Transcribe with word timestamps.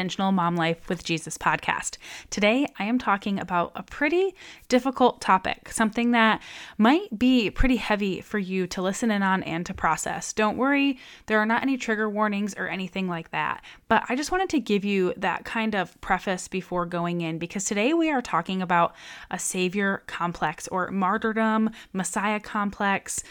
Intentional 0.00 0.32
Mom 0.32 0.56
Life 0.56 0.88
with 0.88 1.04
Jesus 1.04 1.36
podcast. 1.36 1.98
Today, 2.30 2.66
I 2.78 2.84
am 2.84 2.98
talking 2.98 3.38
about 3.38 3.72
a 3.74 3.82
pretty 3.82 4.34
difficult 4.70 5.20
topic, 5.20 5.68
something 5.70 6.12
that 6.12 6.40
might 6.78 7.18
be 7.18 7.50
pretty 7.50 7.76
heavy 7.76 8.22
for 8.22 8.38
you 8.38 8.66
to 8.68 8.80
listen 8.80 9.10
in 9.10 9.22
on 9.22 9.42
and 9.42 9.66
to 9.66 9.74
process. 9.74 10.32
Don't 10.32 10.56
worry, 10.56 10.98
there 11.26 11.38
are 11.38 11.44
not 11.44 11.60
any 11.60 11.76
trigger 11.76 12.08
warnings 12.08 12.54
or 12.56 12.66
anything 12.66 13.08
like 13.08 13.30
that, 13.32 13.62
but 13.88 14.02
I 14.08 14.16
just 14.16 14.32
wanted 14.32 14.48
to 14.48 14.58
give 14.58 14.86
you 14.86 15.12
that 15.18 15.44
kind 15.44 15.74
of 15.74 16.00
preface 16.00 16.48
before 16.48 16.86
going 16.86 17.20
in 17.20 17.38
because 17.38 17.64
today 17.64 17.92
we 17.92 18.10
are 18.10 18.22
talking 18.22 18.62
about 18.62 18.94
a 19.30 19.38
savior 19.38 20.02
complex 20.06 20.66
or 20.68 20.90
martyrdom, 20.90 21.68
messiah 21.92 22.40
complex 22.40 23.22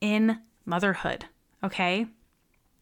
in 0.00 0.40
motherhood. 0.64 1.26
Okay. 1.62 2.08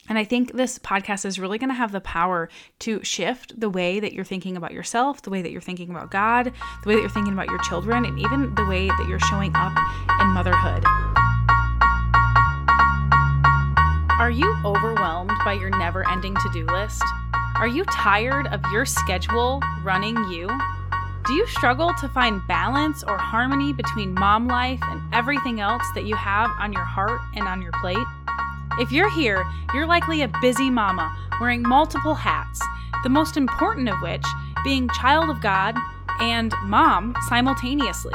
And 0.09 0.18
I 0.18 0.25
think 0.25 0.52
this 0.52 0.79
podcast 0.79 1.25
is 1.25 1.39
really 1.39 1.59
going 1.59 1.71
to 1.71 1.75
have 1.75 1.93
the 1.93 2.00
power 2.00 2.50
to 2.80 3.03
shift 3.03 3.59
the 3.59 3.71
way 3.71 4.00
that 4.00 4.12
you're 4.12 4.25
thinking 4.25 4.57
about 4.57 4.73
yourself, 4.73 5.23
the 5.23 5.30
way 5.30 5.41
that 5.41 5.50
you're 5.50 5.61
thinking 5.61 5.90
about 5.90 6.11
God, 6.11 6.53
the 6.82 6.89
way 6.89 6.95
that 6.95 7.00
you're 7.00 7.11
thinking 7.11 7.32
about 7.32 7.49
your 7.49 7.58
children, 7.61 8.04
and 8.04 8.18
even 8.18 8.54
the 8.54 8.67
way 8.67 8.89
that 8.89 9.07
you're 9.09 9.21
showing 9.21 9.53
up 9.54 9.76
in 10.21 10.29
motherhood. 10.29 10.85
Are 14.21 14.31
you 14.31 14.54
overwhelmed 14.64 15.32
by 15.45 15.54
your 15.54 15.71
never 15.71 16.09
ending 16.09 16.34
to 16.34 16.50
do 16.53 16.67
list? 16.67 17.03
Are 17.57 17.67
you 17.67 17.84
tired 17.84 18.46
of 18.48 18.61
your 18.73 18.84
schedule 18.84 19.61
running 19.82 20.17
you? 20.31 20.48
Do 21.26 21.32
you 21.32 21.46
struggle 21.46 21.93
to 22.00 22.09
find 22.09 22.46
balance 22.46 23.03
or 23.03 23.17
harmony 23.17 23.73
between 23.73 24.12
mom 24.12 24.46
life 24.46 24.81
and 24.82 25.00
everything 25.14 25.61
else 25.61 25.84
that 25.95 26.04
you 26.04 26.14
have 26.17 26.50
on 26.59 26.73
your 26.73 26.84
heart 26.84 27.21
and 27.34 27.48
on 27.48 27.62
your 27.62 27.73
plate? 27.81 28.07
If 28.79 28.91
you're 28.91 29.11
here, 29.11 29.45
you're 29.73 29.86
likely 29.86 30.23
a 30.23 30.32
busy 30.41 30.71
mama 30.71 31.17
wearing 31.41 31.63
multiple 31.63 32.14
hats, 32.14 32.61
the 33.03 33.09
most 33.09 33.37
important 33.37 33.89
of 33.89 34.00
which 34.03 34.25
being 34.64 34.89
child 34.91 35.31
of 35.31 35.41
God 35.41 35.77
and 36.20 36.53
mom 36.64 37.14
simultaneously. 37.28 38.15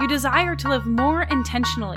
You 0.00 0.08
desire 0.08 0.54
to 0.56 0.68
live 0.68 0.84
more 0.84 1.22
intentionally, 1.22 1.96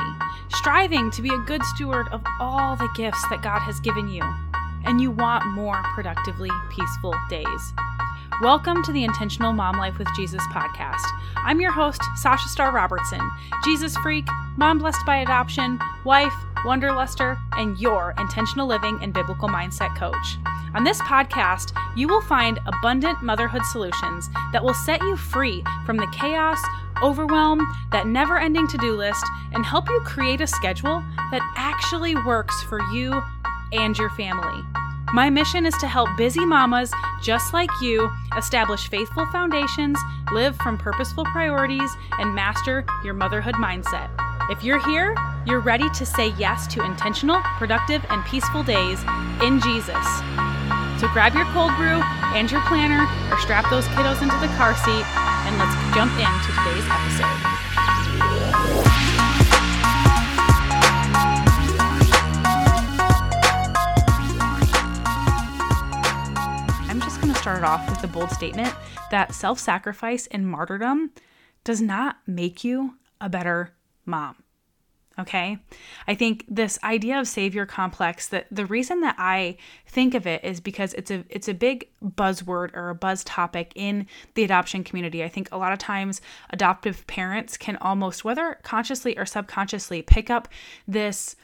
striving 0.50 1.12
to 1.12 1.22
be 1.22 1.34
a 1.34 1.40
good 1.40 1.64
steward 1.66 2.08
of 2.12 2.24
all 2.40 2.76
the 2.76 2.90
gifts 2.96 3.24
that 3.30 3.42
God 3.42 3.60
has 3.60 3.80
given 3.82 4.08
you, 4.08 4.24
and 4.86 5.02
you 5.02 5.12
want 5.12 5.46
more 5.48 5.82
productively 5.94 6.50
peaceful 6.70 7.14
days. 7.30 7.74
Welcome 8.42 8.84
to 8.84 8.94
the 8.94 9.04
Intentional 9.04 9.52
Mom 9.52 9.76
Life 9.76 9.98
with 9.98 10.08
Jesus 10.16 10.42
podcast. 10.48 11.04
I'm 11.36 11.60
your 11.60 11.74
host, 11.74 12.02
Sasha 12.16 12.48
Starr 12.48 12.72
Robertson, 12.72 13.20
Jesus 13.66 13.98
freak, 13.98 14.26
mom 14.56 14.78
blessed 14.78 15.06
by 15.06 15.18
adoption, 15.18 15.78
wife, 16.06 16.32
Wonderluster, 16.64 17.38
and 17.58 17.78
your 17.78 18.16
intentional 18.18 18.66
living 18.66 18.98
and 19.02 19.14
biblical 19.14 19.50
mindset 19.50 19.94
coach. 19.98 20.38
On 20.74 20.86
this 20.86 21.02
podcast, 21.02 21.78
you 21.98 22.08
will 22.08 22.22
find 22.22 22.62
abundant 22.66 23.22
motherhood 23.22 23.66
solutions 23.66 24.30
that 24.54 24.64
will 24.64 24.74
set 24.74 25.02
you 25.02 25.18
free 25.18 25.62
from 25.86 25.98
the 25.98 26.08
chaos, 26.18 26.62
overwhelm, 27.04 27.68
that 27.92 28.08
never 28.08 28.40
ending 28.40 28.70
to 28.70 28.78
do 28.78 28.96
list, 28.96 29.26
and 29.52 29.66
help 29.66 29.90
you 29.90 30.00
create 30.06 30.40
a 30.40 30.48
schedule 30.48 31.04
that 31.32 31.42
actually 31.58 32.16
works 32.16 32.64
for 32.64 32.80
you 32.94 33.22
and 33.74 33.98
your 33.98 34.12
family. 34.12 34.64
My 35.12 35.28
mission 35.32 35.66
is 35.66 35.74
to 35.80 35.88
help 35.88 36.08
busy 36.18 36.46
mamas 36.46 36.94
just 37.20 37.52
like 37.52 37.70
you 37.82 38.12
establish 38.38 38.90
faithful 38.90 39.26
foundations, 39.28 39.98
live 40.32 40.56
from 40.58 40.78
purposeful 40.78 41.26
priorities, 41.26 41.90
and 42.20 42.36
master 42.36 42.86
your 43.04 43.16
motherhood 43.16 43.56
mindset. 43.56 44.10
If 44.52 44.64
you're 44.64 44.84
here, 44.88 45.16
you're 45.48 45.62
ready 45.62 45.90
to 45.96 46.06
say 46.06 46.34
yes 46.38 46.68
to 46.68 46.84
intentional, 46.84 47.42
productive, 47.58 48.06
and 48.10 48.24
peaceful 48.26 48.62
days 48.62 49.02
in 49.42 49.60
Jesus. 49.62 50.06
So 51.02 51.08
grab 51.08 51.34
your 51.34 51.46
cold 51.54 51.76
brew 51.76 52.02
and 52.38 52.52
your 52.52 52.62
planner 52.68 53.08
or 53.34 53.40
strap 53.40 53.68
those 53.72 53.86
kiddos 53.86 54.22
into 54.22 54.38
the 54.38 54.54
car 54.58 54.76
seat 54.76 55.06
and 55.48 55.58
let's 55.58 55.74
jump 55.96 56.12
into 56.14 56.52
today's 56.54 56.86
episode. 56.88 57.59
Started 67.50 67.66
off 67.66 67.90
with 67.90 68.00
the 68.00 68.08
bold 68.08 68.30
statement 68.30 68.72
that 69.10 69.34
self 69.34 69.58
sacrifice 69.58 70.28
and 70.28 70.48
martyrdom 70.48 71.10
does 71.64 71.82
not 71.82 72.18
make 72.28 72.64
you 72.64 72.94
a 73.20 73.28
better 73.28 73.74
mom. 74.06 74.36
Okay. 75.18 75.58
I 76.08 76.14
think 76.14 76.46
this 76.48 76.78
idea 76.84 77.20
of 77.20 77.28
savior 77.28 77.66
complex 77.66 78.28
that 78.28 78.46
the 78.52 78.68
reason 78.68 79.02
that 79.02 79.16
I 79.18 79.58
think 79.88 80.14
of 80.14 80.28
it 80.28 80.44
is 80.44 80.60
because 80.60 80.94
it's 80.94 81.10
a 81.10 81.26
it's 81.28 81.48
a 81.48 81.56
big 81.56 81.90
buzzword 82.06 82.76
or 82.76 82.90
a 82.90 82.96
buzz 82.96 83.24
topic 83.24 83.72
in 83.74 84.06
the 84.36 84.44
adoption 84.44 84.84
community. 84.84 85.24
I 85.24 85.28
think 85.28 85.50
a 85.52 85.58
lot 85.58 85.74
of 85.74 85.80
times 85.80 86.22
adoptive 86.52 87.08
parents 87.08 87.58
can 87.58 87.78
almost 87.78 88.24
whether 88.24 88.60
consciously 88.62 89.18
or 89.18 89.26
subconsciously 89.26 90.04
pick 90.04 90.30
up 90.30 90.50
this 90.88 91.36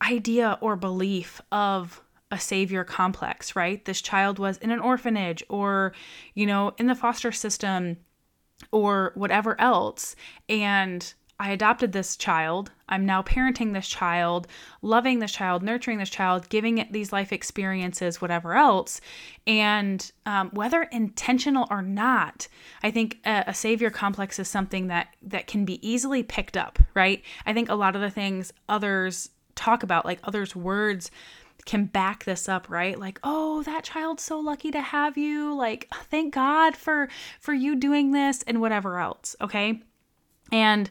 idea 0.00 0.56
or 0.60 0.76
belief 0.76 1.40
of 1.50 2.00
a 2.30 2.38
savior 2.38 2.84
complex, 2.84 3.56
right? 3.56 3.84
This 3.84 4.02
child 4.02 4.38
was 4.38 4.58
in 4.58 4.70
an 4.70 4.80
orphanage 4.80 5.42
or, 5.48 5.92
you 6.34 6.46
know, 6.46 6.74
in 6.78 6.86
the 6.86 6.94
foster 6.94 7.32
system 7.32 7.96
or 8.70 9.12
whatever 9.14 9.58
else. 9.60 10.14
And 10.48 11.12
I 11.40 11.50
adopted 11.50 11.92
this 11.92 12.16
child. 12.16 12.72
I'm 12.88 13.06
now 13.06 13.22
parenting 13.22 13.72
this 13.72 13.86
child, 13.86 14.48
loving 14.82 15.20
this 15.20 15.30
child, 15.30 15.62
nurturing 15.62 15.98
this 15.98 16.10
child, 16.10 16.48
giving 16.48 16.78
it 16.78 16.92
these 16.92 17.12
life 17.12 17.32
experiences, 17.32 18.20
whatever 18.20 18.56
else. 18.56 19.00
And 19.46 20.10
um, 20.26 20.50
whether 20.52 20.82
intentional 20.82 21.68
or 21.70 21.80
not, 21.80 22.48
I 22.82 22.90
think 22.90 23.18
a, 23.24 23.44
a 23.46 23.54
savior 23.54 23.90
complex 23.90 24.40
is 24.40 24.48
something 24.48 24.88
that 24.88 25.14
that 25.22 25.46
can 25.46 25.64
be 25.64 25.86
easily 25.88 26.24
picked 26.24 26.56
up, 26.56 26.80
right? 26.94 27.22
I 27.46 27.52
think 27.52 27.68
a 27.68 27.74
lot 27.74 27.94
of 27.94 28.02
the 28.02 28.10
things 28.10 28.52
others 28.68 29.30
talk 29.54 29.84
about, 29.84 30.04
like 30.04 30.18
others' 30.24 30.56
words 30.56 31.10
can 31.64 31.84
back 31.84 32.24
this 32.24 32.48
up 32.48 32.68
right 32.70 32.98
like 32.98 33.18
oh 33.22 33.62
that 33.62 33.84
child's 33.84 34.22
so 34.22 34.38
lucky 34.38 34.70
to 34.70 34.80
have 34.80 35.18
you 35.18 35.54
like 35.54 35.88
thank 36.04 36.32
god 36.32 36.76
for 36.76 37.08
for 37.40 37.52
you 37.52 37.76
doing 37.76 38.12
this 38.12 38.42
and 38.44 38.60
whatever 38.60 38.98
else 38.98 39.36
okay 39.40 39.80
and 40.50 40.90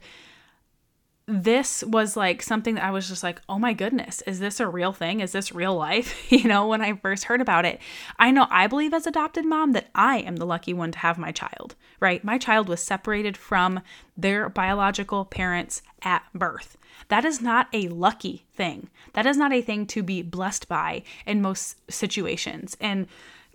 this 1.27 1.83
was 1.83 2.15
like 2.15 2.41
something 2.41 2.75
that 2.75 2.85
I 2.85 2.91
was 2.91 3.09
just 3.09 3.21
like, 3.21 3.41
oh 3.49 3.59
my 3.59 3.73
goodness, 3.73 4.21
is 4.21 4.39
this 4.39 4.61
a 4.61 4.67
real 4.67 4.93
thing? 4.93 5.19
Is 5.19 5.33
this 5.33 5.51
real 5.51 5.75
life? 5.75 6.31
you 6.31 6.45
know, 6.45 6.67
when 6.67 6.81
I 6.81 6.93
first 6.93 7.25
heard 7.25 7.41
about 7.41 7.65
it, 7.65 7.81
I 8.17 8.31
know 8.31 8.47
I 8.49 8.67
believe 8.67 8.93
as 8.93 9.05
adopted 9.05 9.45
mom 9.45 9.73
that 9.73 9.89
I 9.93 10.19
am 10.19 10.37
the 10.37 10.45
lucky 10.45 10.73
one 10.73 10.93
to 10.93 10.99
have 10.99 11.17
my 11.17 11.33
child, 11.33 11.75
right? 11.99 12.23
My 12.23 12.37
child 12.37 12.69
was 12.69 12.81
separated 12.81 13.35
from 13.35 13.81
their 14.15 14.47
biological 14.47 15.25
parents 15.25 15.81
at 16.01 16.23
birth. 16.33 16.77
That 17.09 17.25
is 17.25 17.41
not 17.41 17.67
a 17.73 17.87
lucky 17.89 18.45
thing. 18.55 18.89
That 19.13 19.25
is 19.25 19.37
not 19.37 19.53
a 19.53 19.61
thing 19.61 19.85
to 19.87 20.03
be 20.03 20.21
blessed 20.21 20.67
by 20.67 21.03
in 21.25 21.41
most 21.41 21.77
situations. 21.91 22.75
And 22.79 23.07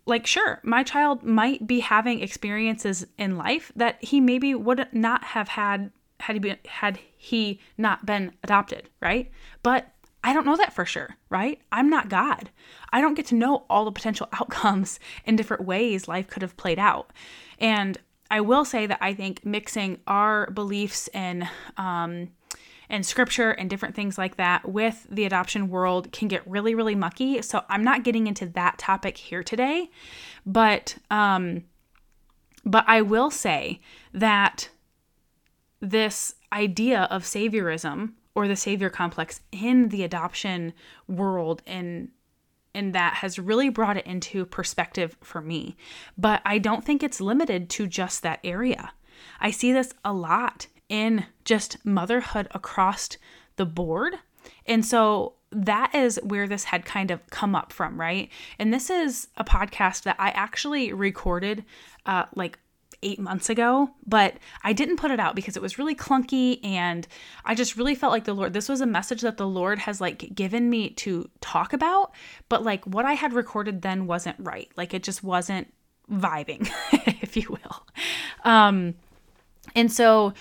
like 0.07 0.27
sure 0.27 0.61
my 0.63 0.83
child 0.83 1.23
might 1.23 1.67
be 1.67 1.81
having 1.81 2.21
experiences 2.21 3.07
in 3.19 3.37
life 3.37 3.71
that 3.77 4.03
he 4.03 4.21
maybe 4.21 4.55
would 4.55 4.89
not 4.93 5.25
have 5.25 5.49
had 5.49 5.93
had 6.21 6.35
he 6.37 6.41
been 6.41 6.59
had 6.67 6.99
he 7.17 7.61
not 7.79 8.07
been 8.07 8.33
adopted, 8.43 8.89
right? 9.01 9.31
But 9.63 9.89
I 10.25 10.33
don't 10.33 10.47
know 10.47 10.57
that 10.57 10.73
for 10.73 10.85
sure, 10.85 11.17
right? 11.31 11.61
I'm 11.73 11.91
not 11.91 12.09
God. 12.09 12.51
I 12.93 13.01
don't 13.01 13.15
get 13.15 13.27
to 13.27 13.35
know 13.35 13.65
all 13.69 13.85
the 13.85 13.93
potential 13.93 14.29
outcomes 14.33 15.01
in 15.25 15.37
different 15.37 15.65
ways 15.65 16.09
life 16.09 16.29
could 16.29 16.43
have 16.43 16.57
played 16.57 16.79
out. 16.79 17.13
And 17.59 17.99
I 18.31 18.41
will 18.41 18.65
say 18.65 18.87
that 18.87 18.99
I 19.01 19.15
think 19.15 19.45
mixing 19.45 20.01
our 20.07 20.51
beliefs 20.51 21.09
in 21.13 21.49
um, 21.77 22.31
and 22.93 23.07
scripture 23.07 23.51
and 23.51 23.71
different 23.71 23.95
things 23.95 24.19
like 24.19 24.37
that 24.37 24.69
with 24.69 25.07
the 25.11 25.25
adoption 25.25 25.71
world 25.71 26.13
can 26.13 26.29
get 26.29 26.47
really, 26.47 26.75
really 26.75 26.95
mucky. 26.95 27.41
So 27.41 27.65
I'm 27.71 27.83
not 27.83 28.05
getting 28.05 28.27
into 28.27 28.47
that 28.51 28.77
topic 28.77 29.17
here 29.17 29.43
today, 29.43 29.91
but 30.45 30.97
um, 31.11 31.65
but 32.65 32.85
I 32.87 33.01
will 33.01 33.31
say 33.31 33.81
that 34.13 34.69
this 35.81 36.35
idea 36.53 37.09
of 37.11 37.25
saviorism 37.25 38.13
or 38.35 38.47
the 38.47 38.57
savior 38.57 38.91
complex 38.91 39.41
in 39.51 39.89
the 39.89 40.05
adoption 40.05 40.75
world 41.09 41.63
and 41.67 42.11
and 42.75 42.95
that 42.95 43.15
has 43.15 43.39
really 43.39 43.69
brought 43.69 43.97
it 43.97 44.07
into 44.07 44.47
perspective 44.47 45.17
for 45.23 45.41
me. 45.41 45.77
But 46.17 46.41
I 46.45 46.59
don't 46.59 46.85
think 46.85 47.03
it's 47.03 47.21
limited 47.21 47.69
to 47.71 47.87
just 47.87 48.23
that 48.23 48.41
area. 48.45 48.93
I 49.41 49.51
see 49.51 49.73
this 49.73 49.93
a 50.05 50.13
lot 50.13 50.69
in 50.93 51.25
just 51.47 51.85
motherhood 51.87 52.47
across 52.51 53.09
the 53.57 53.65
board. 53.65 54.17
And 54.67 54.85
so 54.85 55.33
that 55.51 55.95
is 55.95 56.21
where 56.23 56.47
this 56.47 56.65
had 56.65 56.85
kind 56.85 57.11
of 57.11 57.27
come 57.31 57.55
up 57.55 57.73
from, 57.73 57.99
right? 57.99 58.29
And 58.59 58.75
this 58.75 58.91
is 58.91 59.29
a 59.39 59.45
podcast 59.45 60.03
that 60.03 60.17
I 60.19 60.31
actually 60.31 60.93
recorded 60.93 61.65
uh, 62.05 62.25
like 62.35 62.59
eight 63.03 63.19
months 63.19 63.49
ago, 63.49 63.91
but 64.07 64.37
I 64.63 64.75
didn't 64.75 64.99
put 64.99 65.11
it 65.11 65.19
out 65.19 65.35
because 65.35 65.57
it 65.57 65.63
was 65.63 65.79
really 65.79 65.95
clunky 65.95 66.63
and 66.63 67.09
I 67.43 67.55
just 67.55 67.77
really 67.77 67.95
felt 67.95 68.13
like 68.13 68.25
the 68.25 68.35
Lord, 68.35 68.53
this 68.53 68.69
was 68.69 68.83
a 68.83 68.87
message 68.87 69.23
that 69.23 69.39
the 69.39 69.47
Lord 69.47 69.79
has 69.81 69.99
like 69.99 70.35
given 70.35 70.69
me 70.69 70.91
to 70.91 71.29
talk 71.41 71.73
about, 71.73 72.13
but 72.51 72.63
like 72.63 72.85
what 72.85 73.07
I 73.07 73.15
had 73.15 73.33
recorded 73.33 73.81
then 73.81 74.07
wasn't 74.07 74.37
right. 74.39 74.71
Like 74.77 74.93
it 74.93 75.03
just 75.03 75.25
wasn't 75.25 75.73
vibing, 76.13 76.71
if 77.23 77.35
you 77.35 77.49
will. 77.49 77.87
Um, 78.45 78.95
and 79.75 79.91
so 79.91 80.35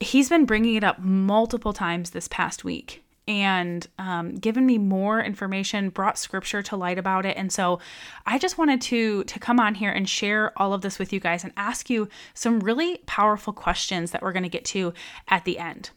he's 0.00 0.28
been 0.28 0.44
bringing 0.44 0.74
it 0.74 0.84
up 0.84 0.98
multiple 0.98 1.72
times 1.72 2.10
this 2.10 2.28
past 2.28 2.64
week 2.64 3.04
and 3.26 3.86
um, 3.98 4.34
given 4.34 4.66
me 4.66 4.76
more 4.76 5.20
information 5.22 5.88
brought 5.88 6.18
scripture 6.18 6.62
to 6.62 6.76
light 6.76 6.98
about 6.98 7.24
it. 7.24 7.36
And 7.36 7.50
so 7.50 7.80
i 8.26 8.38
just 8.38 8.58
wanted 8.58 8.80
to 8.82 9.24
to 9.24 9.38
come 9.38 9.58
on 9.58 9.74
here 9.74 9.90
and 9.90 10.08
share 10.08 10.52
all 10.60 10.72
of 10.72 10.82
this 10.82 10.98
with 10.98 11.12
you 11.12 11.20
guys 11.20 11.44
and 11.44 11.52
ask 11.56 11.88
you 11.88 12.08
some 12.34 12.60
really 12.60 12.98
powerful 13.06 13.52
questions 13.52 14.10
that 14.10 14.22
we're 14.22 14.32
going 14.32 14.42
to 14.42 14.48
get 14.48 14.64
to 14.66 14.92
at 15.28 15.44
the 15.44 15.58
end. 15.58 15.90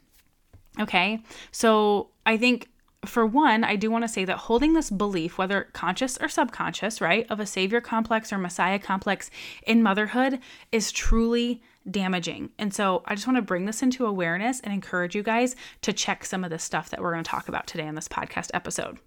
Okay? 0.80 1.22
So 1.52 2.10
i 2.26 2.38
think 2.38 2.70
for 3.06 3.26
one, 3.26 3.64
I 3.64 3.76
do 3.76 3.92
want 3.92 4.04
to 4.04 4.08
say 4.08 4.26
that 4.26 4.38
holding 4.38 4.74
this 4.74 4.90
belief, 4.90 5.38
whether 5.38 5.70
conscious 5.72 6.18
or 6.20 6.28
subconscious, 6.28 7.00
right, 7.00 7.26
of 7.30 7.40
a 7.40 7.46
savior 7.46 7.80
complex 7.80 8.34
or 8.34 8.38
messiah 8.38 8.80
complex 8.80 9.30
in 9.66 9.84
motherhood 9.84 10.40
is 10.72 10.92
truly 10.92 11.62
damaging. 11.90 12.50
And 12.58 12.74
so 12.74 13.04
I 13.06 13.16
just 13.16 13.28
want 13.28 13.38
to 13.38 13.42
bring 13.42 13.66
this 13.66 13.82
into 13.82 14.06
awareness 14.06 14.60
and 14.60 14.74
encourage 14.74 15.16
you 15.16 15.24
guys 15.24 15.56
to 15.82 15.94
check 15.94 16.26
some 16.26 16.44
of 16.44 16.50
the 16.50 16.60
stuff 16.60 16.90
that 16.90 17.02
we're 17.02 17.14
going 17.14 17.24
to 17.24 17.30
talk 17.30 17.48
about 17.48 17.68
today 17.68 17.88
in 17.88 17.96
this 17.96 18.08
podcast 18.08 18.50
episode. 18.54 19.00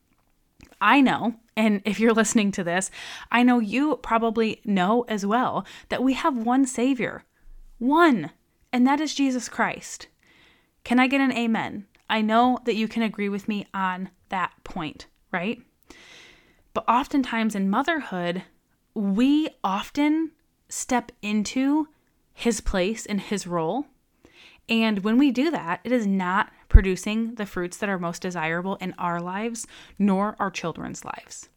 I 0.81 1.00
know, 1.00 1.35
and 1.56 1.82
if 1.85 2.00
you're 2.00 2.15
listening 2.15 2.53
to 2.53 2.65
this, 2.65 2.91
I 3.31 3.43
know 3.43 3.59
you 3.59 3.97
probably 3.97 4.61
know 4.65 5.05
as 5.09 5.27
well 5.27 5.67
that 5.91 6.03
we 6.03 6.15
have 6.15 6.37
one 6.37 6.67
Savior, 6.67 7.25
one, 7.79 8.31
and 8.73 8.87
that 8.87 9.00
is 9.00 9.15
Jesus 9.15 9.49
Christ. 9.49 10.09
Can 10.85 10.99
I 10.99 11.06
get 11.06 11.21
an 11.21 11.32
amen? 11.32 11.87
I 12.09 12.23
know 12.23 12.59
that 12.65 12.77
you 12.77 12.88
can 12.88 13.03
agree 13.03 13.29
with 13.29 13.47
me 13.47 13.67
on 13.75 14.11
that 14.31 14.53
point, 14.65 15.06
right? 15.32 15.61
But 16.73 16.88
oftentimes 16.88 17.55
in 17.55 17.71
motherhood, 17.71 18.43
we 18.94 19.49
often 19.62 20.32
step 20.69 21.12
into 21.23 21.88
his 22.41 22.63
place 22.63 23.05
and 23.05 23.21
his 23.21 23.47
role. 23.47 23.87
And 24.69 25.01
when 25.01 25.19
we 25.19 25.31
do 25.31 25.51
that, 25.51 25.81
it 25.85 25.93
is 25.93 26.07
not 26.07 26.51
producing 26.69 27.35
the 27.35 27.45
fruits 27.45 27.77
that 27.77 27.89
are 27.89 27.99
most 27.99 28.23
desirable 28.23 28.77
in 28.77 28.95
our 28.97 29.21
lives 29.21 29.67
nor 29.99 30.37
our 30.39 30.51
children's 30.51 31.05
lives. 31.05 31.51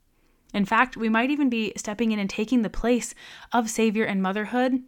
In 0.53 0.65
fact, 0.65 0.97
we 0.97 1.07
might 1.07 1.31
even 1.31 1.49
be 1.49 1.71
stepping 1.77 2.11
in 2.11 2.19
and 2.19 2.29
taking 2.29 2.63
the 2.63 2.69
place 2.69 3.15
of 3.53 3.69
Savior 3.69 4.03
and 4.03 4.21
motherhood 4.21 4.83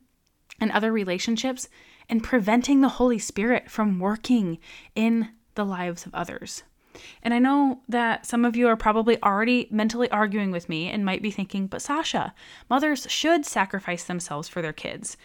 and 0.60 0.70
other 0.72 0.92
relationships 0.92 1.70
and 2.10 2.24
preventing 2.24 2.82
the 2.82 2.90
Holy 2.90 3.18
Spirit 3.18 3.72
from 3.72 4.00
working 4.00 4.60
in 4.96 5.30
the 5.56 5.66
lives 5.66 6.06
of 6.06 6.14
others. 6.14 6.64
And 7.24 7.34
I 7.34 7.40
know 7.40 7.82
that 7.88 8.26
some 8.26 8.44
of 8.44 8.58
you 8.58 8.68
are 8.68 8.76
probably 8.76 9.22
already 9.24 9.70
mentally 9.72 10.10
arguing 10.12 10.52
with 10.52 10.68
me 10.68 10.90
and 10.90 11.06
might 11.06 11.22
be 11.22 11.32
thinking, 11.32 11.68
but 11.68 11.82
Sasha, 11.82 12.34
mothers 12.70 13.08
should 13.10 13.46
sacrifice 13.46 14.04
themselves 14.04 14.50
for 14.50 14.62
their 14.62 14.74
kids. 14.74 15.16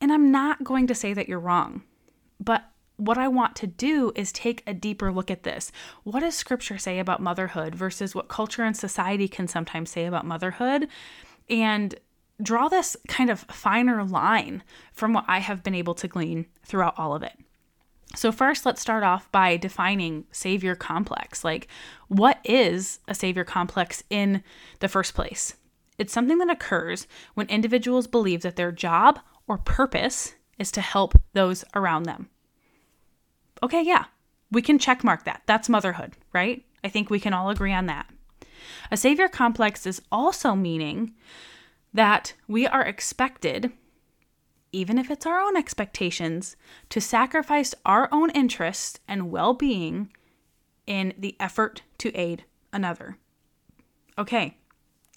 And 0.00 0.12
I'm 0.12 0.30
not 0.30 0.64
going 0.64 0.86
to 0.86 0.94
say 0.94 1.12
that 1.12 1.28
you're 1.28 1.40
wrong, 1.40 1.82
but 2.40 2.64
what 2.96 3.18
I 3.18 3.28
want 3.28 3.54
to 3.56 3.66
do 3.66 4.12
is 4.16 4.32
take 4.32 4.62
a 4.66 4.74
deeper 4.74 5.12
look 5.12 5.30
at 5.30 5.44
this. 5.44 5.70
What 6.02 6.20
does 6.20 6.34
scripture 6.34 6.78
say 6.78 6.98
about 6.98 7.22
motherhood 7.22 7.74
versus 7.74 8.14
what 8.14 8.28
culture 8.28 8.64
and 8.64 8.76
society 8.76 9.28
can 9.28 9.46
sometimes 9.46 9.90
say 9.90 10.04
about 10.04 10.26
motherhood? 10.26 10.88
And 11.48 11.94
draw 12.42 12.68
this 12.68 12.96
kind 13.06 13.30
of 13.30 13.40
finer 13.40 14.04
line 14.04 14.62
from 14.92 15.12
what 15.12 15.24
I 15.28 15.38
have 15.38 15.62
been 15.62 15.74
able 15.74 15.94
to 15.94 16.08
glean 16.08 16.46
throughout 16.64 16.98
all 16.98 17.14
of 17.14 17.22
it. 17.22 17.32
So, 18.16 18.32
first, 18.32 18.64
let's 18.64 18.80
start 18.80 19.04
off 19.04 19.30
by 19.30 19.56
defining 19.56 20.24
savior 20.32 20.74
complex. 20.74 21.44
Like, 21.44 21.68
what 22.08 22.38
is 22.42 23.00
a 23.06 23.14
savior 23.14 23.44
complex 23.44 24.02
in 24.08 24.42
the 24.80 24.88
first 24.88 25.14
place? 25.14 25.54
It's 25.98 26.12
something 26.12 26.38
that 26.38 26.50
occurs 26.50 27.06
when 27.34 27.48
individuals 27.48 28.06
believe 28.06 28.42
that 28.42 28.56
their 28.56 28.72
job 28.72 29.20
or 29.48 29.58
purpose 29.58 30.34
is 30.58 30.70
to 30.72 30.80
help 30.80 31.20
those 31.32 31.64
around 31.74 32.04
them. 32.04 32.28
Okay, 33.62 33.82
yeah, 33.82 34.04
we 34.50 34.62
can 34.62 34.78
check 34.78 35.02
mark 35.02 35.24
that. 35.24 35.42
That's 35.46 35.68
motherhood, 35.68 36.14
right? 36.32 36.64
I 36.84 36.88
think 36.88 37.10
we 37.10 37.20
can 37.20 37.32
all 37.32 37.50
agree 37.50 37.72
on 37.72 37.86
that. 37.86 38.08
A 38.90 38.96
savior 38.96 39.28
complex 39.28 39.86
is 39.86 40.02
also 40.12 40.54
meaning 40.54 41.14
that 41.92 42.34
we 42.46 42.66
are 42.66 42.82
expected 42.82 43.72
even 44.72 44.98
if 44.98 45.10
it's 45.10 45.26
our 45.26 45.40
own 45.40 45.56
expectations, 45.56 46.56
to 46.90 47.00
sacrifice 47.00 47.74
our 47.84 48.08
own 48.12 48.30
interests 48.30 49.00
and 49.08 49.30
well 49.30 49.54
being 49.54 50.12
in 50.86 51.14
the 51.18 51.36
effort 51.40 51.82
to 51.98 52.14
aid 52.14 52.44
another. 52.72 53.16
Okay, 54.18 54.56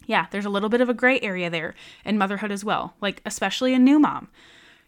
yeah, 0.06 0.28
there's 0.32 0.46
a 0.46 0.50
little 0.50 0.70
bit 0.70 0.82
of 0.82 0.90
a 0.90 0.94
gray 0.94 1.20
area 1.22 1.50
there 1.50 1.76
in 2.06 2.18
motherhood 2.18 2.52
as 2.52 2.64
well, 2.64 2.96
like 3.02 3.22
especially 3.26 3.74
a 3.74 3.80
new 3.80 4.00
mom. 4.00 4.30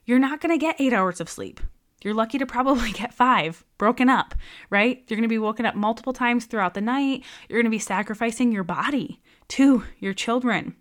You're 0.05 0.19
not 0.19 0.41
gonna 0.41 0.57
get 0.57 0.75
eight 0.79 0.93
hours 0.93 1.21
of 1.21 1.29
sleep. 1.29 1.59
You're 2.03 2.13
lucky 2.13 2.37
to 2.37 2.45
probably 2.45 2.91
get 2.93 3.13
five 3.13 3.63
broken 3.77 4.09
up, 4.09 4.35
right? 4.69 5.03
You're 5.07 5.17
gonna 5.17 5.27
be 5.27 5.37
woken 5.37 5.65
up 5.65 5.75
multiple 5.75 6.13
times 6.13 6.45
throughout 6.45 6.73
the 6.73 6.81
night. 6.81 7.23
You're 7.47 7.61
gonna 7.61 7.69
be 7.69 7.79
sacrificing 7.79 8.51
your 8.51 8.63
body 8.63 9.21
to 9.49 9.83
your 9.99 10.13
children. 10.13 10.75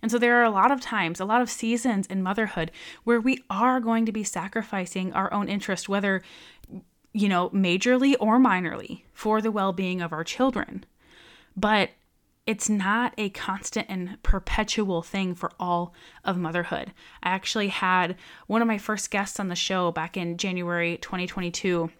And 0.00 0.10
so 0.10 0.18
there 0.18 0.36
are 0.40 0.44
a 0.44 0.50
lot 0.50 0.70
of 0.70 0.80
times, 0.80 1.18
a 1.18 1.24
lot 1.24 1.42
of 1.42 1.50
seasons 1.50 2.06
in 2.06 2.22
motherhood 2.22 2.70
where 3.04 3.20
we 3.20 3.42
are 3.50 3.80
going 3.80 4.06
to 4.06 4.12
be 4.12 4.22
sacrificing 4.22 5.12
our 5.12 5.32
own 5.32 5.48
interest, 5.48 5.88
whether, 5.88 6.22
you 7.12 7.28
know, 7.28 7.50
majorly 7.50 8.14
or 8.20 8.38
minorly, 8.38 9.02
for 9.12 9.40
the 9.40 9.50
well 9.50 9.72
being 9.72 10.00
of 10.00 10.12
our 10.12 10.22
children. 10.22 10.84
But 11.56 11.90
it's 12.48 12.70
not 12.70 13.12
a 13.18 13.28
constant 13.28 13.84
and 13.90 14.16
perpetual 14.22 15.02
thing 15.02 15.34
for 15.34 15.52
all 15.60 15.92
of 16.24 16.38
motherhood. 16.38 16.94
I 17.22 17.28
actually 17.28 17.68
had 17.68 18.16
one 18.46 18.62
of 18.62 18.68
my 18.68 18.78
first 18.78 19.10
guests 19.10 19.38
on 19.38 19.48
the 19.48 19.54
show 19.54 19.92
back 19.92 20.16
in 20.16 20.38
January 20.38 20.96
2022, 20.96 21.90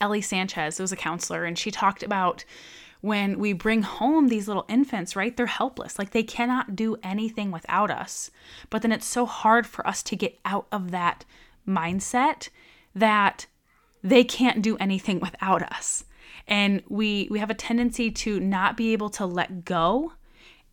Ellie 0.00 0.20
Sanchez, 0.20 0.80
was 0.80 0.90
a 0.90 0.96
counselor, 0.96 1.44
and 1.44 1.56
she 1.56 1.70
talked 1.70 2.02
about 2.02 2.44
when 3.02 3.38
we 3.38 3.52
bring 3.52 3.82
home 3.82 4.26
these 4.26 4.48
little 4.48 4.64
infants, 4.68 5.14
right? 5.14 5.36
They're 5.36 5.46
helpless. 5.46 5.96
Like 5.96 6.10
they 6.10 6.24
cannot 6.24 6.74
do 6.74 6.96
anything 7.04 7.52
without 7.52 7.88
us. 7.88 8.32
But 8.70 8.82
then 8.82 8.90
it's 8.90 9.06
so 9.06 9.26
hard 9.26 9.64
for 9.64 9.86
us 9.86 10.02
to 10.02 10.16
get 10.16 10.40
out 10.44 10.66
of 10.72 10.90
that 10.90 11.24
mindset 11.68 12.48
that 12.96 13.46
they 14.02 14.24
can't 14.24 14.60
do 14.60 14.76
anything 14.78 15.20
without 15.20 15.62
us. 15.62 16.04
And 16.48 16.82
we 16.88 17.28
we 17.30 17.38
have 17.38 17.50
a 17.50 17.54
tendency 17.54 18.10
to 18.10 18.40
not 18.40 18.76
be 18.76 18.92
able 18.92 19.10
to 19.10 19.26
let 19.26 19.64
go 19.64 20.12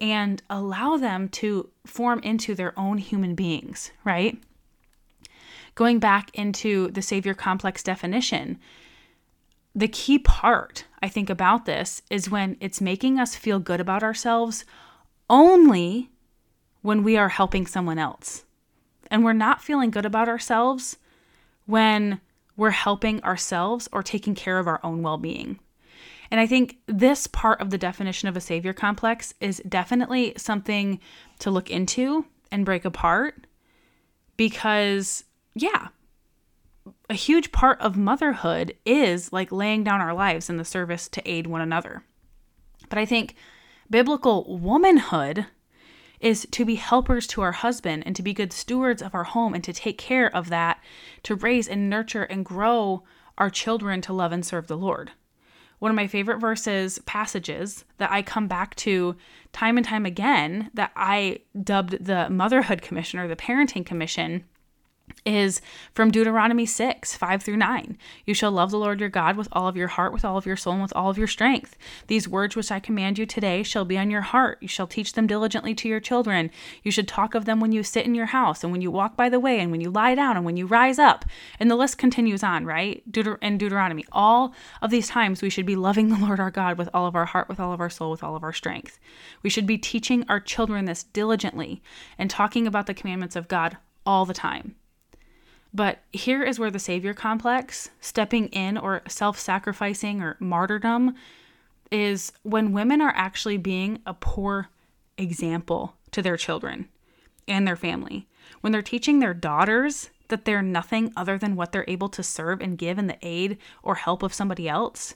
and 0.02 0.42
allow 0.50 0.98
them 0.98 1.30
to 1.30 1.70
form 1.86 2.20
into 2.20 2.56
their 2.56 2.78
own 2.78 2.98
human 2.98 3.36
beings, 3.36 3.92
right? 4.04 4.42
Going 5.76 6.00
back 6.00 6.32
into 6.34 6.90
the 6.92 7.02
savior 7.02 7.34
complex 7.34 7.84
definition, 7.84 8.58
the 9.74 9.88
key 9.90 10.20
part, 10.20 10.86
I 11.02 11.10
think, 11.10 11.30
about 11.30 11.66
this 11.66 12.02
is 12.10 12.30
when 12.30 12.56
it's 12.62 12.80
making 12.80 13.20
us 13.20 13.36
feel 13.36 13.60
good 13.60 13.82
about 13.82 14.04
ourselves 14.04 14.64
only 15.30 16.10
when 16.82 17.04
we 17.04 17.18
are 17.18 17.30
helping 17.30 17.68
someone 17.68 18.00
else. 18.00 18.46
And 19.12 19.24
we're 19.24 19.34
not 19.34 19.62
feeling 19.62 19.92
good 19.92 20.06
about 20.06 20.30
ourselves 20.30 20.98
when 21.66 22.22
we're 22.56 22.72
helping 22.72 23.22
ourselves 23.24 23.90
or 23.92 24.02
taking 24.02 24.36
care 24.36 24.60
of 24.60 24.68
our 24.68 24.80
own 24.84 25.02
well 25.02 25.18
being. 25.18 25.60
And 26.36 26.42
I 26.42 26.48
think 26.48 26.80
this 26.88 27.28
part 27.28 27.62
of 27.62 27.70
the 27.70 27.78
definition 27.78 28.28
of 28.28 28.36
a 28.36 28.42
savior 28.42 28.74
complex 28.74 29.34
is 29.40 29.62
definitely 29.70 30.34
something 30.36 31.00
to 31.40 31.50
look 31.50 31.72
into 31.72 32.26
and 32.52 32.66
break 32.66 32.84
apart 32.84 33.48
because, 34.36 35.24
yeah, 35.54 35.88
a 37.10 37.14
huge 37.14 37.54
part 37.54 37.80
of 37.80 37.96
motherhood 37.96 38.76
is 38.86 39.32
like 39.32 39.50
laying 39.50 39.86
down 39.86 40.02
our 40.02 40.14
lives 40.14 40.50
in 40.50 40.58
the 40.58 40.66
service 40.66 41.08
to 41.08 41.22
aid 41.26 41.48
one 41.48 41.62
another. 41.62 42.04
But 42.90 43.00
I 43.00 43.06
think 43.06 43.36
biblical 43.90 44.58
womanhood 44.60 45.46
is 46.20 46.46
to 46.52 46.66
be 46.66 46.76
helpers 46.76 47.28
to 47.28 47.44
our 47.44 47.54
husband 47.54 48.04
and 48.06 48.14
to 48.14 48.22
be 48.22 48.34
good 48.34 48.52
stewards 48.52 49.02
of 49.02 49.16
our 49.16 49.24
home 49.24 49.54
and 49.54 49.64
to 49.64 49.72
take 49.72 49.98
care 49.98 50.36
of 50.36 50.50
that, 50.50 50.84
to 51.24 51.36
raise 51.36 51.70
and 51.70 51.90
nurture 51.90 52.24
and 52.24 52.44
grow 52.44 53.04
our 53.38 53.50
children 53.50 54.02
to 54.02 54.12
love 54.12 54.34
and 54.34 54.46
serve 54.46 54.68
the 54.68 54.76
Lord. 54.76 55.12
One 55.86 55.92
of 55.92 55.96
my 55.98 56.08
favorite 56.08 56.40
verses, 56.40 56.98
passages 57.06 57.86
that 58.00 58.10
I 58.10 58.24
come 58.24 58.48
back 58.48 58.74
to 58.78 59.16
time 59.52 59.78
and 59.78 59.86
time 59.86 60.04
again, 60.04 60.72
that 60.74 60.92
I 60.96 61.42
dubbed 61.64 62.04
the 62.04 62.28
Motherhood 62.28 62.82
Commission 62.82 63.20
or 63.20 63.28
the 63.28 63.36
Parenting 63.36 63.86
Commission, 63.86 64.46
is 65.26 65.62
from 65.94 66.12
Deuteronomy 66.12 66.66
6, 66.66 67.16
5 67.16 67.44
through 67.44 67.58
9. 67.58 67.98
You 68.26 68.34
shall 68.34 68.52
love 68.52 68.72
the 68.72 68.78
Lord 68.78 69.00
your 69.00 69.10
God 69.10 69.38
with 69.38 69.48
all 69.52 69.68
of 69.68 69.78
your 69.78 69.88
heart, 69.88 70.14
with 70.14 70.24
all 70.24 70.38
of 70.38 70.46
your 70.46 70.56
soul, 70.56 70.74
and 70.74 70.82
with 70.82 70.94
all 70.96 71.10
of 71.10 71.18
your 71.18 71.28
strength. 71.28 71.78
These 72.08 72.28
words 72.28 72.56
which 72.56 72.72
I 72.72 72.80
command 72.80 73.18
you 73.18 73.26
today 73.26 73.64
shall 73.64 73.86
be 73.86 73.98
on 73.98 74.12
your 74.12 74.22
heart. 74.22 74.58
You 74.62 74.68
shall 74.68 74.88
teach 74.88 75.14
them 75.14 75.28
diligently 75.28 75.74
to 75.76 75.88
your 75.88 76.00
children. 76.00 76.52
You 76.84 76.92
should 76.92 77.08
talk 77.08 77.36
of 77.36 77.46
them 77.46 77.60
when 77.60 77.72
you 77.72 77.84
sit 77.84 78.06
in 78.06 78.16
your 78.16 78.28
house, 78.28 78.64
and 78.64 78.72
when 78.72 78.82
you 78.82 78.92
walk 78.92 79.16
by 79.16 79.30
the 79.30 79.40
way, 79.40 79.60
and 79.60 79.72
when 79.72 79.82
you 79.82 79.90
lie 79.90 80.16
down, 80.16 80.38
and 80.38 80.46
when 80.46 80.58
you 80.58 80.68
rise 80.68 81.00
up. 81.00 81.26
And 81.60 81.72
the 81.72 81.76
list 81.76 81.98
continues 81.98 82.44
on, 82.44 82.66
right? 82.66 83.04
In 83.42 83.58
Deuteronomy. 83.58 84.06
All 84.12 84.54
of 84.82 84.92
these 84.92 85.08
times 85.08 85.42
we 85.42 85.50
should 85.50 85.66
be 85.66 85.76
loving 85.76 86.10
the 86.10 86.18
Lord 86.18 86.40
our 86.40 86.52
God 86.52 86.78
with 86.78 86.90
all 86.94 87.08
of 87.08 87.16
our 87.16 87.26
heart, 87.26 87.50
with 87.50 87.60
all 87.60 87.74
of 87.74 87.82
our 87.82 87.90
soul, 87.90 88.12
with 88.12 88.24
all 88.24 88.36
of 88.36 88.44
our 88.44 88.54
strength. 88.54 89.00
We 89.44 89.50
should 89.50 89.66
be 89.66 89.78
teaching 89.78 90.26
our 90.30 90.40
children 90.40 90.86
this 90.86 91.04
diligently 91.04 91.82
and 92.18 92.30
talking 92.30 92.68
about 92.68 92.86
the 92.86 92.94
commandments 92.94 93.36
of 93.36 93.48
God 93.48 93.78
all 94.06 94.26
the 94.26 94.34
time. 94.34 94.76
But 95.76 96.00
here 96.14 96.42
is 96.42 96.58
where 96.58 96.72
the 96.72 96.80
savior 96.80 97.14
complex, 97.14 97.90
stepping 98.00 98.48
in 98.48 98.78
or 98.78 99.02
self 99.10 99.38
sacrificing 99.38 100.22
or 100.22 100.38
martyrdom, 100.40 101.16
is 101.92 102.32
when 102.44 102.72
women 102.72 103.02
are 103.02 103.14
actually 103.14 103.58
being 103.58 104.00
a 104.06 104.14
poor 104.14 104.70
example 105.18 105.98
to 106.12 106.22
their 106.22 106.38
children 106.38 106.88
and 107.46 107.68
their 107.68 107.76
family. 107.76 108.26
When 108.62 108.72
they're 108.72 108.82
teaching 108.82 109.20
their 109.20 109.34
daughters 109.34 110.12
that 110.30 110.46
they're 110.46 110.62
nothing 110.62 111.12
other 111.18 111.38
than 111.38 111.58
what 111.58 111.74
they're 111.74 111.86
able 111.90 112.10
to 112.10 112.24
serve 112.24 112.62
and 112.62 112.78
give 112.78 112.98
in 112.98 113.08
the 113.08 113.18
aid 113.22 113.58
or 113.84 113.96
help 113.96 114.24
of 114.24 114.34
somebody 114.34 114.70
else, 114.70 115.14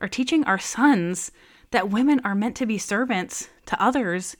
or 0.00 0.08
teaching 0.08 0.42
our 0.44 0.58
sons 0.58 1.30
that 1.70 1.90
women 1.90 2.18
are 2.24 2.34
meant 2.34 2.56
to 2.56 2.66
be 2.66 2.78
servants 2.78 3.50
to 3.66 3.80
others 3.80 4.38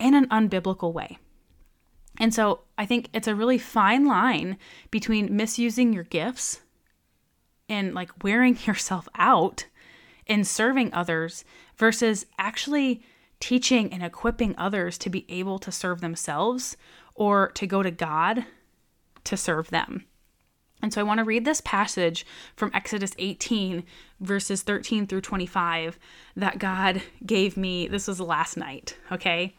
in 0.00 0.14
an 0.14 0.26
unbiblical 0.28 0.94
way. 0.94 1.18
And 2.18 2.32
so 2.32 2.60
I 2.78 2.86
think 2.86 3.08
it's 3.12 3.28
a 3.28 3.34
really 3.34 3.58
fine 3.58 4.06
line 4.06 4.56
between 4.90 5.34
misusing 5.36 5.92
your 5.92 6.04
gifts 6.04 6.60
and 7.68 7.94
like 7.94 8.22
wearing 8.22 8.58
yourself 8.66 9.08
out 9.16 9.66
in 10.26 10.44
serving 10.44 10.92
others 10.94 11.44
versus 11.76 12.26
actually 12.38 13.02
teaching 13.40 13.92
and 13.92 14.02
equipping 14.02 14.54
others 14.56 14.96
to 14.98 15.10
be 15.10 15.26
able 15.28 15.58
to 15.58 15.72
serve 15.72 16.00
themselves 16.00 16.76
or 17.14 17.50
to 17.50 17.66
go 17.66 17.82
to 17.82 17.90
God 17.90 18.46
to 19.24 19.36
serve 19.36 19.70
them. 19.70 20.06
And 20.82 20.92
so 20.92 21.00
I 21.00 21.04
want 21.04 21.18
to 21.18 21.24
read 21.24 21.44
this 21.44 21.62
passage 21.62 22.26
from 22.56 22.70
Exodus 22.74 23.12
18, 23.18 23.84
verses 24.20 24.62
13 24.62 25.06
through 25.06 25.22
25, 25.22 25.98
that 26.36 26.58
God 26.58 27.02
gave 27.24 27.56
me. 27.56 27.88
This 27.88 28.06
was 28.06 28.20
last 28.20 28.56
night, 28.56 28.96
okay? 29.10 29.54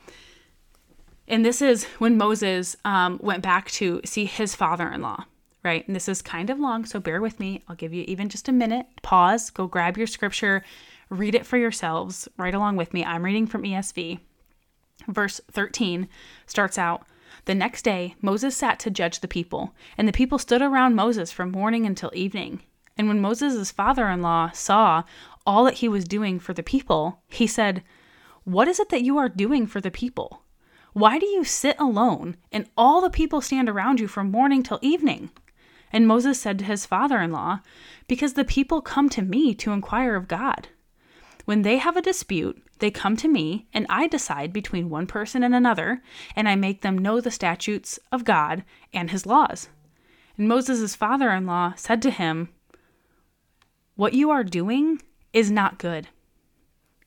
And 1.28 1.44
this 1.44 1.62
is 1.62 1.86
when 1.98 2.18
Moses 2.18 2.76
um, 2.86 3.20
went 3.22 3.42
back 3.42 3.72
to 3.72 4.02
see 4.06 4.26
his 4.26 4.56
father 4.56 4.90
in 4.90 5.02
law, 5.02 5.26
right? 5.64 5.86
And 5.88 5.96
this 5.96 6.08
is 6.08 6.22
kind 6.22 6.50
of 6.50 6.60
long, 6.60 6.86
so 6.86 7.00
bear 7.00 7.20
with 7.20 7.40
me. 7.40 7.64
I'll 7.68 7.76
give 7.76 7.94
you 7.94 8.04
even 8.08 8.30
just 8.30 8.48
a 8.48 8.52
minute. 8.52 8.86
Pause, 9.02 9.50
go 9.50 9.68
grab 9.68 9.98
your 9.98 10.08
scripture, 10.08 10.64
read 11.10 11.34
it 11.34 11.46
for 11.46 11.58
yourselves 11.58 12.28
right 12.38 12.54
along 12.54 12.76
with 12.76 12.94
me. 12.94 13.04
I'm 13.04 13.26
reading 13.26 13.48
from 13.48 13.64
ESV. 13.64 14.20
Verse 15.08 15.42
13 15.52 16.08
starts 16.46 16.78
out 16.78 17.06
The 17.46 17.56
next 17.56 17.82
day, 17.82 18.16
Moses 18.22 18.56
sat 18.56 18.80
to 18.80 18.92
judge 18.92 19.20
the 19.20 19.28
people, 19.28 19.74
and 19.98 20.08
the 20.08 20.14
people 20.14 20.38
stood 20.38 20.62
around 20.62 20.96
Moses 20.96 21.32
from 21.32 21.52
morning 21.52 21.86
until 21.86 22.12
evening. 22.14 22.62
And 22.98 23.08
when 23.08 23.20
Moses' 23.20 23.72
father 23.72 24.08
in 24.10 24.22
law 24.22 24.52
saw 24.52 25.04
all 25.46 25.66
that 25.66 25.76
he 25.76 25.90
was 25.90 26.06
doing 26.06 26.40
for 26.40 26.54
the 26.54 26.64
people, 26.64 27.20
he 27.28 27.46
said, 27.46 27.84
What 28.44 28.68
is 28.68 28.80
it 28.80 28.90
that 28.90 29.04
you 29.04 29.18
are 29.18 29.28
doing 29.28 29.68
for 29.68 29.82
the 29.82 29.92
people? 29.92 30.44
Why 30.96 31.20
do 31.20 31.26
you 31.26 31.44
sit 31.44 31.76
alone 31.78 32.38
and 32.54 32.70
all 32.78 33.02
the 33.02 33.10
people 33.10 33.42
stand 33.42 33.68
around 33.68 34.00
you 34.00 34.08
from 34.08 34.32
morning 34.32 34.64
till 34.64 34.80
evening? 34.82 35.30
And 35.92 36.08
Moses 36.08 36.40
said 36.40 36.58
to 36.60 36.66
his 36.66 36.86
father 36.86 37.20
in 37.20 37.34
law, 37.34 37.60
Because 38.08 38.36
the 38.36 38.46
people 38.46 38.80
come 38.80 39.10
to 39.10 39.22
me 39.22 39.54
to 39.56 39.74
inquire 39.74 40.16
of 40.16 40.30
God. 40.30 40.70
When 41.44 41.64
they 41.64 41.80
have 41.80 41.98
a 41.98 42.02
dispute, 42.02 42.64
they 42.80 42.92
come 42.92 43.18
to 43.18 43.28
me, 43.28 43.68
and 43.74 43.86
I 43.90 44.08
decide 44.08 44.54
between 44.54 44.90
one 44.90 45.06
person 45.06 45.44
and 45.44 45.54
another, 45.54 46.02
and 46.34 46.48
I 46.48 46.56
make 46.56 46.82
them 46.82 46.98
know 46.98 47.20
the 47.20 47.30
statutes 47.30 48.00
of 48.10 48.24
God 48.24 48.64
and 48.94 49.12
his 49.12 49.26
laws. 49.26 49.68
And 50.38 50.48
Moses' 50.48 50.96
father 50.96 51.30
in 51.30 51.46
law 51.46 51.74
said 51.76 52.02
to 52.04 52.10
him, 52.10 52.48
What 53.98 54.14
you 54.14 54.30
are 54.32 54.46
doing 54.46 55.02
is 55.34 55.52
not 55.52 55.78
good. 55.78 56.08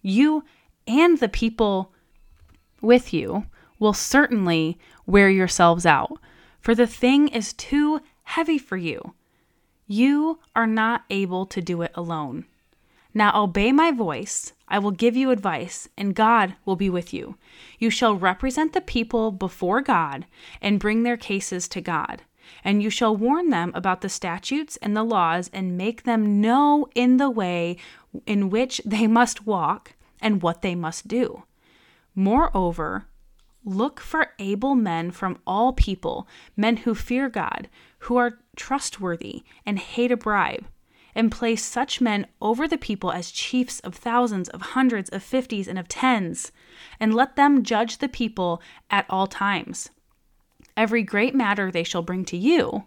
You 0.02 0.44
and 0.86 1.20
the 1.20 1.28
people 1.30 1.94
with 2.82 3.14
you 3.14 3.46
will 3.78 3.92
certainly 3.92 4.78
wear 5.06 5.30
yourselves 5.30 5.86
out, 5.86 6.18
for 6.60 6.74
the 6.74 6.86
thing 6.86 7.28
is 7.28 7.52
too 7.52 8.00
heavy 8.24 8.58
for 8.58 8.76
you. 8.76 9.14
You 9.86 10.40
are 10.54 10.66
not 10.66 11.04
able 11.08 11.46
to 11.46 11.62
do 11.62 11.82
it 11.82 11.92
alone. 11.94 12.44
Now 13.14 13.42
obey 13.42 13.72
my 13.72 13.90
voice. 13.90 14.52
I 14.68 14.78
will 14.78 14.90
give 14.90 15.16
you 15.16 15.30
advice, 15.30 15.88
and 15.96 16.14
God 16.14 16.54
will 16.64 16.76
be 16.76 16.90
with 16.90 17.14
you. 17.14 17.36
You 17.78 17.88
shall 17.88 18.14
represent 18.14 18.74
the 18.74 18.82
people 18.82 19.32
before 19.32 19.80
God 19.80 20.26
and 20.60 20.78
bring 20.78 21.02
their 21.02 21.16
cases 21.16 21.68
to 21.68 21.80
God. 21.80 22.22
And 22.62 22.82
you 22.82 22.90
shall 22.90 23.16
warn 23.16 23.50
them 23.50 23.72
about 23.74 24.02
the 24.02 24.08
statutes 24.08 24.76
and 24.82 24.96
the 24.96 25.02
laws 25.02 25.50
and 25.52 25.78
make 25.78 26.02
them 26.02 26.40
know 26.40 26.86
in 26.94 27.16
the 27.16 27.30
way 27.30 27.76
in 28.26 28.50
which 28.50 28.80
they 28.84 29.06
must 29.06 29.46
walk 29.46 29.94
and 30.20 30.42
what 30.42 30.62
they 30.62 30.74
must 30.74 31.08
do. 31.08 31.44
Moreover, 32.14 33.06
Look 33.64 34.00
for 34.00 34.32
able 34.38 34.74
men 34.74 35.10
from 35.10 35.38
all 35.46 35.72
people, 35.72 36.26
men 36.56 36.78
who 36.78 36.94
fear 36.94 37.28
God, 37.28 37.68
who 38.00 38.16
are 38.16 38.38
trustworthy 38.56 39.42
and 39.66 39.78
hate 39.78 40.12
a 40.12 40.16
bribe, 40.16 40.66
and 41.14 41.32
place 41.32 41.64
such 41.64 42.00
men 42.00 42.26
over 42.40 42.68
the 42.68 42.78
people 42.78 43.10
as 43.10 43.30
chiefs 43.30 43.80
of 43.80 43.94
thousands, 43.94 44.48
of 44.50 44.62
hundreds, 44.62 45.10
of 45.10 45.22
fifties, 45.22 45.66
and 45.66 45.78
of 45.78 45.88
tens, 45.88 46.52
and 47.00 47.14
let 47.14 47.36
them 47.36 47.62
judge 47.62 47.98
the 47.98 48.08
people 48.08 48.62
at 48.90 49.06
all 49.10 49.26
times. 49.26 49.90
Every 50.76 51.02
great 51.02 51.34
matter 51.34 51.70
they 51.70 51.82
shall 51.82 52.02
bring 52.02 52.24
to 52.26 52.36
you, 52.36 52.84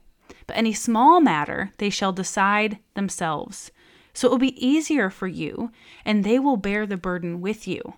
but 0.47 0.57
any 0.57 0.71
small 0.71 1.19
matter 1.19 1.71
they 1.77 1.89
shall 1.89 2.13
decide 2.13 2.79
themselves. 2.93 3.71
So 4.13 4.27
it 4.27 4.31
will 4.31 4.37
be 4.37 4.65
easier 4.65 5.09
for 5.09 5.27
you, 5.27 5.71
and 6.05 6.23
they 6.23 6.39
will 6.39 6.57
bear 6.57 6.85
the 6.85 6.97
burden 6.97 7.41
with 7.41 7.67
you. 7.67 7.95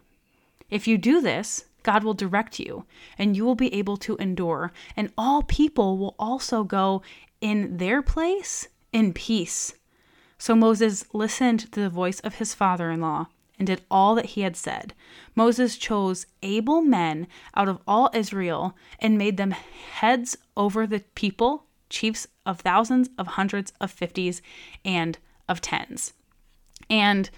If 0.70 0.88
you 0.88 0.98
do 0.98 1.22
this, 1.22 1.66
God 1.84 2.04
will 2.04 2.14
direct 2.14 2.60
you, 2.60 2.86
and 3.18 3.36
you 3.36 3.46
will 3.46 3.56
be 3.56 3.74
able 3.74 3.98
to 3.98 4.16
endure, 4.18 4.72
and 4.96 5.12
all 5.18 5.44
people 5.44 5.98
will 5.98 6.16
also 6.18 6.64
go 6.64 7.02
in 7.42 7.78
their 7.78 8.02
place 8.02 8.68
in 8.92 9.14
peace. 9.14 9.74
So 10.38 10.56
Moses 10.56 11.06
listened 11.14 11.72
to 11.72 11.82
the 11.82 11.90
voice 11.90 12.20
of 12.22 12.36
his 12.36 12.54
father 12.54 12.90
in 12.90 13.02
law 13.02 13.28
and 13.60 13.68
did 13.68 13.82
all 13.90 14.16
that 14.16 14.28
he 14.28 14.42
had 14.42 14.56
said. 14.56 14.94
Moses 15.36 15.78
chose 15.78 16.26
able 16.42 16.82
men 16.82 17.28
out 17.56 17.70
of 17.70 17.80
all 17.88 18.10
Israel 18.14 18.76
and 19.00 19.18
made 19.18 19.38
them 19.38 19.52
heads 19.52 20.38
over 20.58 20.88
the 20.88 21.02
people, 21.16 21.66
chiefs 21.90 22.28
of 22.46 22.60
thousands, 22.60 23.10
of 23.18 23.28
hundreds, 23.28 23.72
of 23.80 23.92
fifties, 23.92 24.42
and 24.84 25.18
of 25.48 25.62
tens. 25.62 26.14
And 26.90 27.30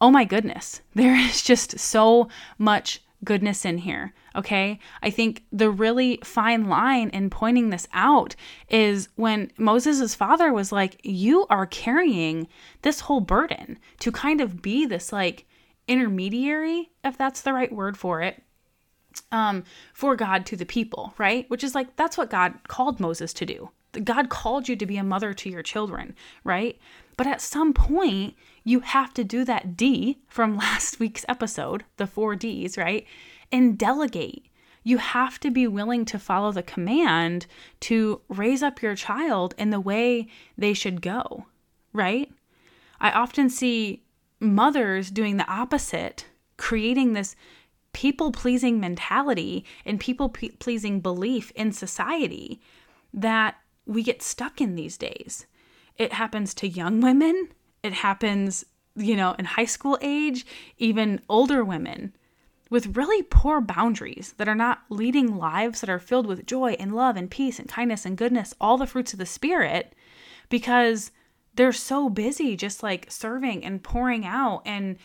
oh 0.00 0.10
my 0.10 0.24
goodness, 0.24 0.80
there 0.94 1.16
is 1.16 1.42
just 1.42 1.78
so 1.78 2.28
much 2.58 3.02
goodness 3.24 3.64
in 3.64 3.78
here. 3.78 4.12
Okay. 4.36 4.78
I 5.02 5.10
think 5.10 5.44
the 5.52 5.70
really 5.70 6.18
fine 6.22 6.68
line 6.68 7.08
in 7.10 7.30
pointing 7.30 7.70
this 7.70 7.88
out 7.92 8.36
is 8.68 9.08
when 9.16 9.50
Moses' 9.58 10.14
father 10.14 10.52
was 10.52 10.72
like, 10.72 11.00
You 11.02 11.46
are 11.48 11.66
carrying 11.66 12.48
this 12.82 13.00
whole 13.00 13.20
burden 13.20 13.78
to 14.00 14.12
kind 14.12 14.40
of 14.40 14.62
be 14.62 14.86
this 14.86 15.12
like 15.12 15.46
intermediary, 15.88 16.90
if 17.02 17.16
that's 17.18 17.42
the 17.42 17.52
right 17.52 17.72
word 17.72 17.96
for 17.96 18.22
it, 18.22 18.42
um, 19.32 19.64
for 19.92 20.16
God 20.16 20.46
to 20.46 20.56
the 20.56 20.66
people, 20.66 21.14
right? 21.18 21.48
Which 21.50 21.64
is 21.64 21.74
like, 21.74 21.96
that's 21.96 22.16
what 22.18 22.30
God 22.30 22.54
called 22.68 23.00
Moses 23.00 23.32
to 23.34 23.46
do. 23.46 23.70
God 24.02 24.28
called 24.28 24.68
you 24.68 24.74
to 24.76 24.86
be 24.86 24.96
a 24.96 25.04
mother 25.04 25.32
to 25.34 25.48
your 25.48 25.62
children, 25.62 26.16
right? 26.42 26.78
But 27.16 27.26
at 27.26 27.40
some 27.40 27.72
point, 27.72 28.34
you 28.64 28.80
have 28.80 29.14
to 29.14 29.24
do 29.24 29.44
that 29.44 29.76
D 29.76 30.18
from 30.28 30.56
last 30.58 30.98
week's 30.98 31.24
episode, 31.28 31.84
the 31.96 32.06
four 32.06 32.36
D's, 32.36 32.76
right? 32.76 33.06
And 33.52 33.78
delegate. 33.78 34.46
You 34.82 34.98
have 34.98 35.40
to 35.40 35.50
be 35.50 35.66
willing 35.66 36.04
to 36.06 36.18
follow 36.18 36.52
the 36.52 36.62
command 36.62 37.46
to 37.80 38.20
raise 38.28 38.62
up 38.62 38.82
your 38.82 38.94
child 38.94 39.54
in 39.56 39.70
the 39.70 39.80
way 39.80 40.28
they 40.58 40.74
should 40.74 41.00
go, 41.00 41.46
right? 41.92 42.30
I 43.00 43.10
often 43.10 43.48
see 43.48 44.02
mothers 44.40 45.10
doing 45.10 45.38
the 45.38 45.50
opposite, 45.50 46.26
creating 46.58 47.14
this 47.14 47.34
people 47.94 48.30
pleasing 48.32 48.78
mentality 48.78 49.64
and 49.86 49.98
people 49.98 50.28
pleasing 50.28 51.00
belief 51.00 51.50
in 51.52 51.72
society 51.72 52.60
that 53.14 53.56
we 53.86 54.02
get 54.02 54.22
stuck 54.22 54.60
in 54.60 54.74
these 54.74 54.98
days. 54.98 55.46
It 55.96 56.12
happens 56.12 56.54
to 56.54 56.68
young 56.68 57.00
women, 57.00 57.48
it 57.82 57.92
happens, 57.92 58.64
you 58.96 59.16
know, 59.16 59.34
in 59.38 59.44
high 59.44 59.64
school 59.64 59.98
age, 60.00 60.46
even 60.78 61.20
older 61.28 61.64
women, 61.64 62.14
with 62.70 62.96
really 62.96 63.22
poor 63.22 63.60
boundaries 63.60 64.34
that 64.38 64.48
are 64.48 64.54
not 64.54 64.82
leading 64.88 65.36
lives 65.36 65.80
that 65.80 65.90
are 65.90 66.00
filled 66.00 66.26
with 66.26 66.46
joy 66.46 66.72
and 66.80 66.94
love 66.94 67.16
and 67.16 67.30
peace 67.30 67.58
and 67.58 67.68
kindness 67.68 68.04
and 68.04 68.16
goodness, 68.16 68.54
all 68.60 68.76
the 68.76 68.86
fruits 68.86 69.12
of 69.12 69.18
the 69.18 69.26
Spirit, 69.26 69.94
because 70.48 71.10
they're 71.54 71.72
so 71.72 72.08
busy 72.08 72.56
just 72.56 72.82
like 72.82 73.06
serving 73.10 73.64
and 73.64 73.82
pouring 73.82 74.26
out 74.26 74.62
and 74.64 74.96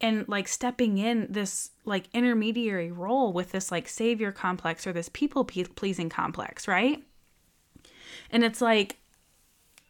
and 0.00 0.28
like 0.28 0.48
stepping 0.48 0.98
in 0.98 1.26
this 1.30 1.70
like 1.84 2.08
intermediary 2.12 2.90
role 2.90 3.32
with 3.32 3.52
this 3.52 3.70
like 3.70 3.88
savior 3.88 4.32
complex 4.32 4.86
or 4.86 4.92
this 4.92 5.08
people 5.08 5.44
pleasing 5.44 6.08
complex, 6.08 6.68
right? 6.68 7.02
And 8.30 8.44
it's 8.44 8.60
like 8.60 8.98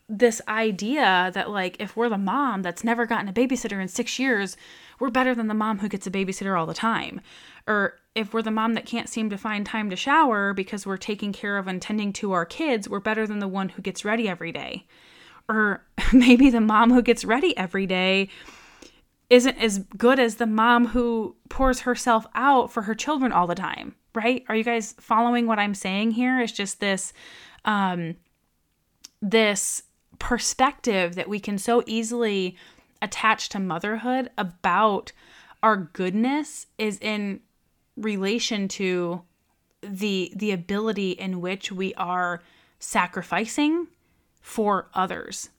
this 0.09 0.41
idea 0.49 1.31
that 1.35 1.51
like 1.51 1.77
if 1.81 1.97
we're 1.97 2.09
the 2.09 2.19
mom 2.19 2.63
that's 2.63 2.85
never 2.85 3.07
gotten 3.07 3.29
a 3.29 3.33
babysitter 3.33 3.81
in 3.81 3.89
6 3.89 4.19
years, 4.19 4.57
we're 4.99 5.11
better 5.11 5.35
than 5.35 5.49
the 5.49 5.55
mom 5.55 5.79
who 5.79 5.89
gets 5.89 6.07
a 6.07 6.11
babysitter 6.11 6.59
all 6.59 6.67
the 6.67 6.75
time. 6.75 7.21
Or 7.67 7.99
if 8.15 8.33
we're 8.33 8.43
the 8.43 8.51
mom 8.51 8.75
that 8.75 8.87
can't 8.87 9.09
seem 9.09 9.31
to 9.31 9.39
find 9.39 9.65
time 9.65 9.91
to 9.91 9.97
shower 9.97 10.53
because 10.53 10.87
we're 10.87 10.97
taking 10.97 11.33
care 11.33 11.57
of 11.57 11.67
and 11.67 11.81
tending 11.81 12.13
to 12.15 12.33
our 12.33 12.45
kids, 12.45 12.89
we're 12.89 13.01
better 13.01 13.27
than 13.27 13.39
the 13.39 13.49
one 13.49 13.71
who 13.71 13.83
gets 13.83 14.05
ready 14.05 14.29
every 14.29 14.53
day. 14.53 14.87
Or 15.49 15.85
maybe 16.13 16.51
the 16.51 16.61
mom 16.61 16.93
who 16.93 17.03
gets 17.03 17.25
ready 17.25 17.57
every 17.57 17.87
day 17.87 18.29
isn't 19.31 19.57
as 19.59 19.79
good 19.97 20.21
as 20.21 20.37
the 20.37 20.47
mom 20.47 20.89
who 20.89 21.35
pours 21.49 21.81
herself 21.81 22.27
out 22.35 22.71
for 22.71 22.83
her 22.83 22.95
children 22.95 23.33
all 23.33 23.47
the 23.47 23.55
time, 23.55 23.95
right? 24.15 24.45
Are 24.49 24.55
you 24.55 24.65
guys 24.65 24.95
following 25.01 25.47
what 25.47 25.59
I'm 25.59 25.75
saying 25.75 26.13
here? 26.13 26.41
It's 26.41 26.53
just 26.53 26.79
this 26.79 27.13
um 27.65 28.17
this 29.23 29.83
perspective 30.25 31.17
that 31.17 31.29
we 31.29 31.39
can 31.39 31.59
so 31.59 31.83
easily 31.85 32.57
attach 33.03 33.51
to 33.51 33.61
motherhood 33.61 34.31
about 34.39 35.13
our 35.63 35.77
goodness 35.77 36.67
is 36.79 36.99
in 37.03 37.41
relation 37.95 38.67
to 38.67 39.21
the 39.83 40.33
the 40.35 40.51
ability 40.51 41.11
in 41.11 41.43
which 41.43 41.71
we 41.71 41.93
are 41.97 42.43
sacrificing 42.79 43.87
for 44.41 44.89
others. 44.95 45.51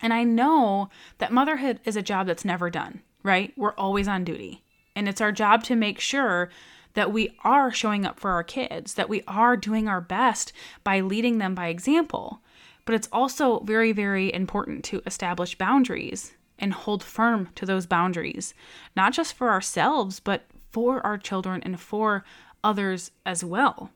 And 0.00 0.14
I 0.14 0.24
know 0.24 0.88
that 1.18 1.30
motherhood 1.30 1.78
is 1.84 1.94
a 1.94 2.00
job 2.00 2.26
that's 2.26 2.46
never 2.46 2.70
done, 2.70 3.02
right? 3.22 3.52
We're 3.58 3.74
always 3.74 4.08
on 4.08 4.24
duty. 4.24 4.62
And 4.96 5.06
it's 5.06 5.20
our 5.20 5.32
job 5.32 5.64
to 5.64 5.76
make 5.76 6.00
sure 6.00 6.48
that 6.94 7.12
we 7.12 7.36
are 7.44 7.70
showing 7.70 8.06
up 8.06 8.18
for 8.18 8.30
our 8.30 8.42
kids, 8.42 8.94
that 8.94 9.10
we 9.10 9.22
are 9.28 9.54
doing 9.54 9.86
our 9.86 10.00
best 10.00 10.54
by 10.82 11.00
leading 11.00 11.36
them 11.36 11.54
by 11.54 11.66
example. 11.66 12.40
But 12.84 12.94
it's 12.94 13.08
also 13.12 13.60
very, 13.60 13.92
very 13.92 14.32
important 14.32 14.84
to 14.86 15.02
establish 15.06 15.56
boundaries 15.56 16.32
and 16.58 16.72
hold 16.72 17.02
firm 17.02 17.48
to 17.54 17.66
those 17.66 17.86
boundaries, 17.86 18.54
not 18.96 19.12
just 19.12 19.34
for 19.34 19.50
ourselves, 19.50 20.20
but 20.20 20.44
for 20.70 21.04
our 21.06 21.18
children 21.18 21.62
and 21.64 21.78
for 21.78 22.24
others 22.64 23.10
as 23.26 23.44
well. 23.44 23.90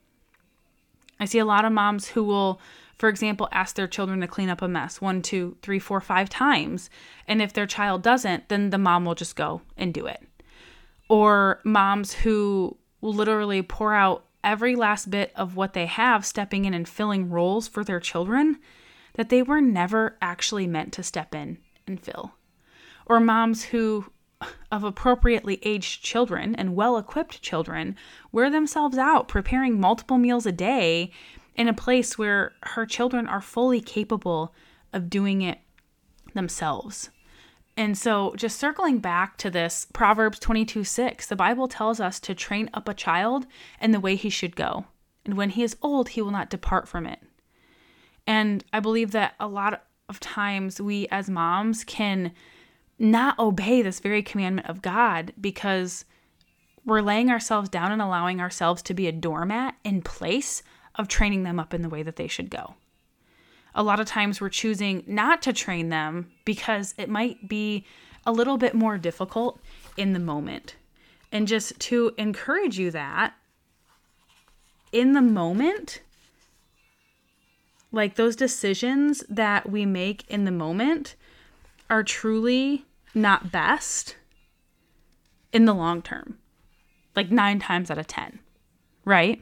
I 1.18 1.24
see 1.24 1.38
a 1.38 1.44
lot 1.44 1.64
of 1.64 1.72
moms 1.72 2.08
who 2.08 2.24
will, 2.24 2.60
for 2.98 3.08
example, 3.08 3.48
ask 3.50 3.74
their 3.74 3.86
children 3.86 4.20
to 4.20 4.26
clean 4.26 4.50
up 4.50 4.62
a 4.62 4.68
mess 4.68 5.00
one, 5.00 5.22
two, 5.22 5.56
three, 5.62 5.78
four, 5.78 6.00
five 6.00 6.28
times. 6.28 6.90
And 7.26 7.40
if 7.40 7.52
their 7.52 7.66
child 7.66 8.02
doesn't, 8.02 8.48
then 8.48 8.70
the 8.70 8.78
mom 8.78 9.04
will 9.04 9.14
just 9.14 9.36
go 9.36 9.62
and 9.76 9.94
do 9.94 10.06
it. 10.06 10.22
Or 11.08 11.60
moms 11.64 12.12
who 12.12 12.76
will 13.00 13.14
literally 13.14 13.62
pour 13.62 13.94
out 13.94 14.25
every 14.46 14.76
last 14.76 15.10
bit 15.10 15.32
of 15.34 15.56
what 15.56 15.74
they 15.74 15.86
have, 15.86 16.24
stepping 16.24 16.64
in 16.64 16.72
and 16.72 16.88
filling 16.88 17.28
roles 17.28 17.66
for 17.66 17.84
their 17.84 18.00
children 18.00 18.58
that 19.14 19.28
they 19.28 19.42
were 19.42 19.60
never 19.60 20.16
actually 20.22 20.66
meant 20.66 20.92
to 20.92 21.02
step 21.02 21.34
in 21.34 21.58
and 21.86 22.00
fill. 22.00 22.32
Or 23.06 23.18
moms 23.18 23.64
who, 23.64 24.06
of 24.70 24.84
appropriately 24.84 25.58
aged 25.62 26.02
children 26.02 26.54
and 26.54 26.76
well 26.76 26.96
equipped 26.96 27.42
children, 27.42 27.96
wear 28.30 28.48
themselves 28.48 28.96
out 28.96 29.26
preparing 29.26 29.80
multiple 29.80 30.18
meals 30.18 30.46
a 30.46 30.52
day 30.52 31.10
in 31.56 31.66
a 31.66 31.74
place 31.74 32.16
where 32.16 32.52
her 32.62 32.86
children 32.86 33.26
are 33.26 33.40
fully 33.40 33.80
capable 33.80 34.54
of 34.92 35.10
doing 35.10 35.42
it 35.42 35.58
themselves. 36.34 37.10
And 37.76 37.96
so, 37.96 38.34
just 38.36 38.58
circling 38.58 38.98
back 38.98 39.36
to 39.38 39.50
this, 39.50 39.86
Proverbs 39.92 40.38
22 40.38 40.82
6, 40.82 41.26
the 41.26 41.36
Bible 41.36 41.68
tells 41.68 42.00
us 42.00 42.18
to 42.20 42.34
train 42.34 42.70
up 42.72 42.88
a 42.88 42.94
child 42.94 43.46
in 43.80 43.90
the 43.90 44.00
way 44.00 44.16
he 44.16 44.30
should 44.30 44.56
go. 44.56 44.86
And 45.26 45.36
when 45.36 45.50
he 45.50 45.62
is 45.62 45.76
old, 45.82 46.10
he 46.10 46.22
will 46.22 46.30
not 46.30 46.48
depart 46.48 46.88
from 46.88 47.06
it. 47.06 47.20
And 48.26 48.64
I 48.72 48.80
believe 48.80 49.10
that 49.10 49.34
a 49.38 49.46
lot 49.46 49.84
of 50.08 50.20
times 50.20 50.80
we 50.80 51.06
as 51.08 51.28
moms 51.28 51.84
can 51.84 52.32
not 52.98 53.38
obey 53.38 53.82
this 53.82 54.00
very 54.00 54.22
commandment 54.22 54.68
of 54.68 54.80
God 54.80 55.34
because 55.38 56.06
we're 56.86 57.02
laying 57.02 57.30
ourselves 57.30 57.68
down 57.68 57.92
and 57.92 58.00
allowing 58.00 58.40
ourselves 58.40 58.80
to 58.82 58.94
be 58.94 59.06
a 59.06 59.12
doormat 59.12 59.74
in 59.84 60.00
place 60.00 60.62
of 60.94 61.08
training 61.08 61.42
them 61.42 61.60
up 61.60 61.74
in 61.74 61.82
the 61.82 61.88
way 61.90 62.02
that 62.02 62.16
they 62.16 62.28
should 62.28 62.48
go 62.48 62.74
a 63.76 63.82
lot 63.82 64.00
of 64.00 64.06
times 64.06 64.40
we're 64.40 64.48
choosing 64.48 65.04
not 65.06 65.42
to 65.42 65.52
train 65.52 65.90
them 65.90 66.30
because 66.44 66.94
it 66.96 67.08
might 67.08 67.46
be 67.46 67.84
a 68.24 68.32
little 68.32 68.56
bit 68.56 68.74
more 68.74 68.98
difficult 68.98 69.60
in 69.96 70.14
the 70.14 70.18
moment. 70.18 70.74
And 71.30 71.46
just 71.46 71.78
to 71.80 72.12
encourage 72.16 72.78
you 72.78 72.90
that 72.90 73.34
in 74.90 75.12
the 75.12 75.20
moment, 75.20 76.00
like 77.92 78.16
those 78.16 78.34
decisions 78.34 79.22
that 79.28 79.70
we 79.70 79.84
make 79.84 80.28
in 80.28 80.44
the 80.44 80.50
moment 80.50 81.14
are 81.90 82.02
truly 82.02 82.86
not 83.14 83.52
best 83.52 84.16
in 85.52 85.66
the 85.66 85.74
long 85.74 86.00
term, 86.02 86.38
like 87.14 87.30
nine 87.30 87.58
times 87.58 87.90
out 87.90 87.98
of 87.98 88.06
10, 88.06 88.38
right? 89.04 89.40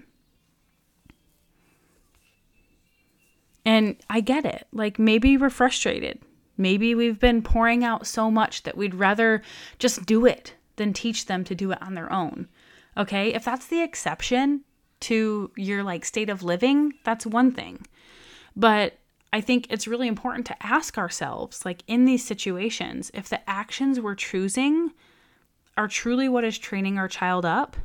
And 3.64 3.96
I 4.10 4.20
get 4.20 4.44
it. 4.44 4.66
Like 4.72 4.98
maybe 4.98 5.36
we're 5.36 5.50
frustrated. 5.50 6.20
Maybe 6.56 6.94
we've 6.94 7.18
been 7.18 7.42
pouring 7.42 7.82
out 7.82 8.06
so 8.06 8.30
much 8.30 8.62
that 8.62 8.76
we'd 8.76 8.94
rather 8.94 9.42
just 9.78 10.06
do 10.06 10.26
it 10.26 10.54
than 10.76 10.92
teach 10.92 11.26
them 11.26 11.44
to 11.44 11.54
do 11.54 11.72
it 11.72 11.82
on 11.82 11.94
their 11.94 12.12
own. 12.12 12.48
Okay? 12.96 13.32
If 13.34 13.44
that's 13.44 13.66
the 13.66 13.82
exception 13.82 14.62
to 15.00 15.50
your 15.56 15.82
like 15.82 16.04
state 16.04 16.30
of 16.30 16.42
living, 16.42 16.94
that's 17.04 17.26
one 17.26 17.52
thing. 17.52 17.86
But 18.54 18.98
I 19.32 19.40
think 19.40 19.66
it's 19.68 19.88
really 19.88 20.06
important 20.06 20.46
to 20.46 20.66
ask 20.66 20.96
ourselves 20.96 21.64
like 21.64 21.82
in 21.88 22.04
these 22.04 22.24
situations 22.24 23.10
if 23.14 23.28
the 23.28 23.48
actions 23.50 23.98
we're 23.98 24.14
choosing 24.14 24.92
are 25.76 25.88
truly 25.88 26.28
what 26.28 26.44
is 26.44 26.56
training 26.56 26.98
our 26.98 27.08
child 27.08 27.44
up 27.44 27.76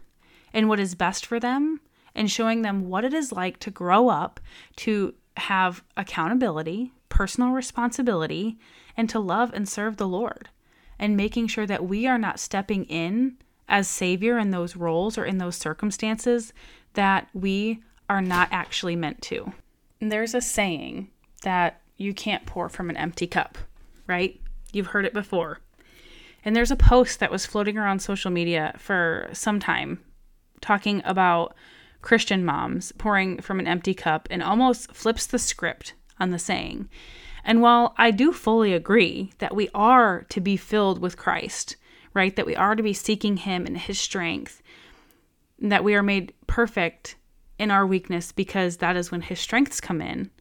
and 0.54 0.70
what 0.70 0.80
is 0.80 0.94
best 0.94 1.26
for 1.26 1.40
them 1.40 1.82
and 2.14 2.30
showing 2.30 2.62
them 2.62 2.88
what 2.88 3.04
it 3.04 3.16
is 3.16 3.32
like 3.32 3.58
to 3.60 3.72
grow 3.72 4.10
up 4.10 4.40
to 4.76 5.16
have 5.38 5.84
accountability, 5.96 6.92
personal 7.10 7.52
responsibility, 7.52 8.58
and 8.98 9.10
to 9.10 9.20
love 9.20 9.52
and 9.54 9.68
serve 9.68 9.98
the 9.98 10.08
Lord, 10.08 10.50
and 10.98 11.16
making 11.16 11.48
sure 11.48 11.66
that 11.66 11.86
we 11.86 12.08
are 12.08 12.18
not 12.18 12.40
stepping 12.40 12.86
in 12.86 13.38
as 13.68 13.88
Savior 13.88 14.38
in 14.38 14.52
those 14.52 14.76
roles 14.76 15.18
or 15.18 15.26
in 15.26 15.38
those 15.38 15.56
circumstances 15.56 16.54
that 16.94 17.30
we 17.34 17.82
are 18.10 18.22
not 18.22 18.50
actually 18.52 18.96
meant 18.96 19.22
to. 19.22 19.54
And 20.02 20.12
there's 20.12 20.34
a 20.34 20.42
saying 20.42 21.10
that 21.44 21.82
you 21.98 22.14
can't 22.14 22.46
pour 22.46 22.70
from 22.70 22.90
an 22.90 22.98
empty 22.98 23.28
cup, 23.28 23.58
right? 24.08 24.40
You've 24.72 24.88
heard 24.88 25.06
it 25.06 25.14
before. 25.14 25.60
And 26.44 26.56
there's 26.56 26.72
a 26.72 26.76
post 26.76 27.20
that 27.20 27.32
was 27.32 27.46
floating 27.46 27.78
around 27.78 28.00
social 28.00 28.32
media 28.32 28.74
for 28.78 29.30
some 29.34 29.60
time 29.60 30.00
talking 30.62 31.02
about 31.06 31.56
Christian 32.02 32.46
moms 32.46 32.92
pouring 32.94 33.42
from 33.42 33.60
an 33.60 33.68
empty 33.68 33.94
cup 33.94 34.28
and 34.32 34.42
almost 34.42 34.94
flips 34.94 35.26
the 35.28 35.40
script 35.40 35.94
on 36.20 36.32
the 36.32 36.40
saying. 36.40 36.90
And 37.44 37.62
while 37.62 37.94
I 37.98 38.12
do 38.12 38.32
fully 38.32 38.74
agree 38.74 39.32
that 39.40 39.56
we 39.56 39.70
are 39.74 40.26
to 40.30 40.42
be 40.42 40.58
filled 40.58 41.00
with 41.00 41.18
Christ, 41.18 41.76
right, 42.14 42.36
that 42.36 42.46
we 42.46 42.56
are 42.56 42.76
to 42.76 42.84
be 42.84 42.94
seeking 42.94 43.38
Him 43.38 43.66
and 43.66 43.78
His 43.78 44.00
strength, 44.00 44.62
that 45.60 45.84
we 45.84 45.96
are 45.96 46.04
made 46.04 46.34
perfect 46.48 47.16
in 47.58 47.72
our 47.72 47.86
weakness 47.86 48.32
because 48.32 48.78
that 48.78 48.96
is 48.96 49.12
when 49.12 49.22
His 49.22 49.40
strengths 49.40 49.82
come 49.82 50.02
in, 50.02 50.32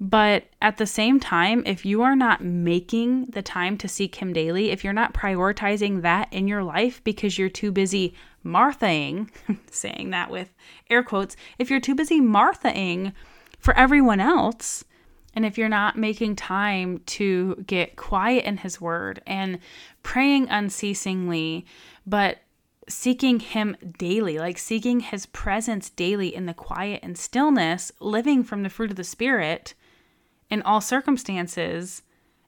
but 0.00 0.44
at 0.62 0.78
the 0.78 0.86
same 0.86 1.20
time, 1.20 1.62
if 1.66 1.84
you 1.84 2.00
are 2.00 2.16
not 2.16 2.42
making 2.42 3.26
the 3.26 3.42
time 3.42 3.76
to 3.78 3.88
seek 3.88 4.14
Him 4.16 4.32
daily, 4.32 4.70
if 4.70 4.82
you're 4.82 4.94
not 4.94 5.12
prioritizing 5.12 6.00
that 6.00 6.32
in 6.32 6.48
your 6.48 6.64
life 6.64 7.04
because 7.04 7.38
you're 7.38 7.50
too 7.50 7.70
busy 7.70 8.14
Marthaing, 8.42 9.30
saying 9.70 10.10
that 10.10 10.30
with 10.30 10.54
air 10.88 11.02
quotes, 11.02 11.36
if 11.58 11.70
you're 11.70 11.80
too 11.80 11.94
busy 11.94 12.20
Marthaing 12.20 13.12
for 13.58 13.76
everyone 13.76 14.20
else, 14.20 14.84
and 15.34 15.46
if 15.46 15.56
you're 15.56 15.68
not 15.68 15.96
making 15.96 16.36
time 16.36 17.00
to 17.06 17.62
get 17.66 17.96
quiet 17.96 18.44
in 18.44 18.58
His 18.58 18.80
Word 18.80 19.22
and 19.26 19.58
praying 20.02 20.48
unceasingly, 20.48 21.66
but 22.06 22.38
seeking 22.88 23.38
Him 23.38 23.76
daily, 23.98 24.38
like 24.38 24.58
seeking 24.58 25.00
His 25.00 25.26
presence 25.26 25.90
daily 25.90 26.34
in 26.34 26.46
the 26.46 26.54
quiet 26.54 27.00
and 27.02 27.16
stillness, 27.16 27.92
living 28.00 28.42
from 28.42 28.62
the 28.62 28.70
fruit 28.70 28.90
of 28.90 28.96
the 28.96 29.04
Spirit 29.04 29.74
in 30.50 30.62
all 30.62 30.80
circumstances 30.80 32.02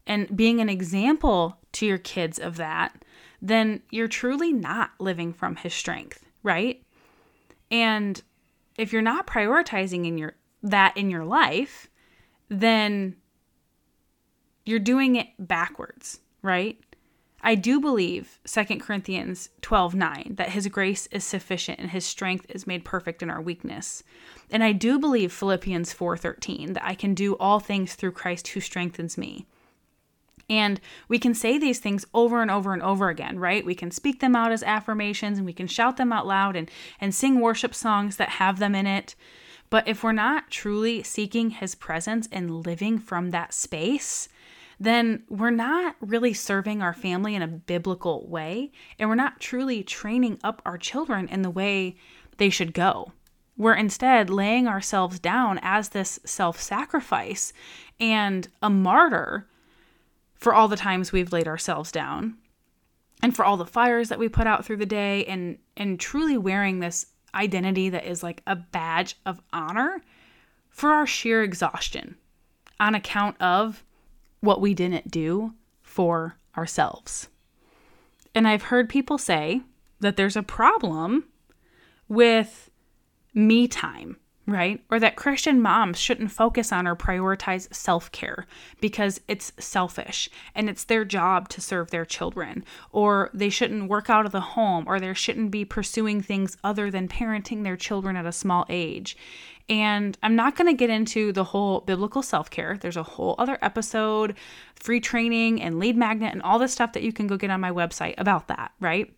and 0.06 0.36
being 0.36 0.60
an 0.60 0.68
example 0.68 1.58
to 1.72 1.86
your 1.86 1.98
kids 1.98 2.38
of 2.38 2.56
that, 2.56 3.04
then 3.42 3.82
you're 3.90 4.08
truly 4.08 4.52
not 4.52 4.92
living 5.00 5.32
from 5.32 5.56
his 5.56 5.74
strength, 5.74 6.24
right? 6.44 6.80
And 7.70 8.22
if 8.78 8.92
you're 8.92 9.02
not 9.02 9.26
prioritizing 9.26 10.06
in 10.06 10.16
your 10.16 10.36
that 10.62 10.96
in 10.96 11.10
your 11.10 11.24
life, 11.24 11.88
then 12.48 13.16
you're 14.64 14.78
doing 14.78 15.16
it 15.16 15.26
backwards, 15.38 16.20
right? 16.40 16.78
I 17.42 17.56
do 17.56 17.80
believe 17.80 18.38
2 18.44 18.78
Corinthians 18.78 19.48
12 19.62 19.96
9, 19.96 20.34
that 20.36 20.50
his 20.50 20.68
grace 20.68 21.08
is 21.08 21.24
sufficient 21.24 21.80
and 21.80 21.90
his 21.90 22.06
strength 22.06 22.46
is 22.48 22.68
made 22.68 22.84
perfect 22.84 23.20
in 23.22 23.30
our 23.30 23.42
weakness. 23.42 24.04
And 24.50 24.62
I 24.62 24.70
do 24.70 25.00
believe 25.00 25.32
Philippians 25.32 25.92
4 25.92 26.16
13, 26.16 26.74
that 26.74 26.84
I 26.84 26.94
can 26.94 27.14
do 27.14 27.34
all 27.38 27.58
things 27.58 27.94
through 27.94 28.12
Christ 28.12 28.48
who 28.48 28.60
strengthens 28.60 29.18
me. 29.18 29.46
And 30.52 30.82
we 31.08 31.18
can 31.18 31.32
say 31.32 31.56
these 31.56 31.78
things 31.78 32.04
over 32.12 32.42
and 32.42 32.50
over 32.50 32.74
and 32.74 32.82
over 32.82 33.08
again, 33.08 33.38
right? 33.38 33.64
We 33.64 33.74
can 33.74 33.90
speak 33.90 34.20
them 34.20 34.36
out 34.36 34.52
as 34.52 34.62
affirmations 34.62 35.38
and 35.38 35.46
we 35.46 35.54
can 35.54 35.66
shout 35.66 35.96
them 35.96 36.12
out 36.12 36.26
loud 36.26 36.56
and, 36.56 36.70
and 37.00 37.14
sing 37.14 37.40
worship 37.40 37.74
songs 37.74 38.16
that 38.18 38.28
have 38.28 38.58
them 38.58 38.74
in 38.74 38.86
it. 38.86 39.14
But 39.70 39.88
if 39.88 40.04
we're 40.04 40.12
not 40.12 40.50
truly 40.50 41.02
seeking 41.02 41.48
his 41.48 41.74
presence 41.74 42.28
and 42.30 42.66
living 42.66 42.98
from 42.98 43.30
that 43.30 43.54
space, 43.54 44.28
then 44.78 45.22
we're 45.30 45.48
not 45.48 45.96
really 46.02 46.34
serving 46.34 46.82
our 46.82 46.92
family 46.92 47.34
in 47.34 47.40
a 47.40 47.48
biblical 47.48 48.28
way. 48.28 48.72
And 48.98 49.08
we're 49.08 49.14
not 49.14 49.40
truly 49.40 49.82
training 49.82 50.38
up 50.44 50.60
our 50.66 50.76
children 50.76 51.28
in 51.28 51.40
the 51.40 51.48
way 51.48 51.96
they 52.36 52.50
should 52.50 52.74
go. 52.74 53.12
We're 53.56 53.72
instead 53.72 54.28
laying 54.28 54.68
ourselves 54.68 55.18
down 55.18 55.60
as 55.62 55.90
this 55.90 56.20
self 56.26 56.60
sacrifice 56.60 57.54
and 57.98 58.48
a 58.60 58.68
martyr 58.68 59.46
for 60.42 60.52
all 60.52 60.66
the 60.66 60.76
times 60.76 61.12
we've 61.12 61.32
laid 61.32 61.46
ourselves 61.46 61.92
down 61.92 62.36
and 63.22 63.36
for 63.36 63.44
all 63.44 63.56
the 63.56 63.64
fires 63.64 64.08
that 64.08 64.18
we 64.18 64.28
put 64.28 64.48
out 64.48 64.64
through 64.64 64.76
the 64.76 64.84
day 64.84 65.24
and 65.26 65.56
and 65.76 66.00
truly 66.00 66.36
wearing 66.36 66.80
this 66.80 67.06
identity 67.32 67.88
that 67.88 68.04
is 68.04 68.24
like 68.24 68.42
a 68.44 68.56
badge 68.56 69.16
of 69.24 69.40
honor 69.52 70.02
for 70.68 70.90
our 70.90 71.06
sheer 71.06 71.44
exhaustion 71.44 72.16
on 72.80 72.96
account 72.96 73.40
of 73.40 73.84
what 74.40 74.60
we 74.60 74.74
didn't 74.74 75.12
do 75.12 75.54
for 75.80 76.36
ourselves. 76.56 77.28
And 78.34 78.48
I've 78.48 78.64
heard 78.64 78.88
people 78.88 79.18
say 79.18 79.62
that 80.00 80.16
there's 80.16 80.36
a 80.36 80.42
problem 80.42 81.24
with 82.08 82.68
me 83.32 83.68
time 83.68 84.16
right? 84.46 84.82
Or 84.90 84.98
that 84.98 85.16
Christian 85.16 85.60
moms 85.62 85.98
shouldn't 85.98 86.32
focus 86.32 86.72
on 86.72 86.86
or 86.86 86.96
prioritize 86.96 87.72
self 87.72 88.10
care 88.10 88.46
because 88.80 89.20
it's 89.28 89.52
selfish 89.58 90.28
and 90.54 90.68
it's 90.68 90.84
their 90.84 91.04
job 91.04 91.48
to 91.50 91.60
serve 91.60 91.90
their 91.90 92.04
children. 92.04 92.64
Or 92.90 93.30
they 93.32 93.50
shouldn't 93.50 93.88
work 93.88 94.10
out 94.10 94.26
of 94.26 94.32
the 94.32 94.40
home 94.40 94.84
or 94.86 94.98
they 94.98 95.14
shouldn't 95.14 95.50
be 95.50 95.64
pursuing 95.64 96.20
things 96.20 96.56
other 96.64 96.90
than 96.90 97.08
parenting 97.08 97.62
their 97.62 97.76
children 97.76 98.16
at 98.16 98.26
a 98.26 98.32
small 98.32 98.66
age. 98.68 99.16
And 99.68 100.18
I'm 100.22 100.34
not 100.34 100.56
going 100.56 100.66
to 100.66 100.76
get 100.76 100.90
into 100.90 101.32
the 101.32 101.44
whole 101.44 101.80
biblical 101.80 102.22
self 102.22 102.50
care. 102.50 102.76
There's 102.80 102.96
a 102.96 103.02
whole 103.04 103.36
other 103.38 103.58
episode, 103.62 104.36
free 104.74 105.00
training 105.00 105.62
and 105.62 105.78
lead 105.78 105.96
magnet, 105.96 106.32
and 106.32 106.42
all 106.42 106.58
this 106.58 106.72
stuff 106.72 106.92
that 106.94 107.04
you 107.04 107.12
can 107.12 107.28
go 107.28 107.36
get 107.36 107.50
on 107.50 107.60
my 107.60 107.70
website 107.70 108.14
about 108.18 108.48
that, 108.48 108.72
right? 108.80 109.14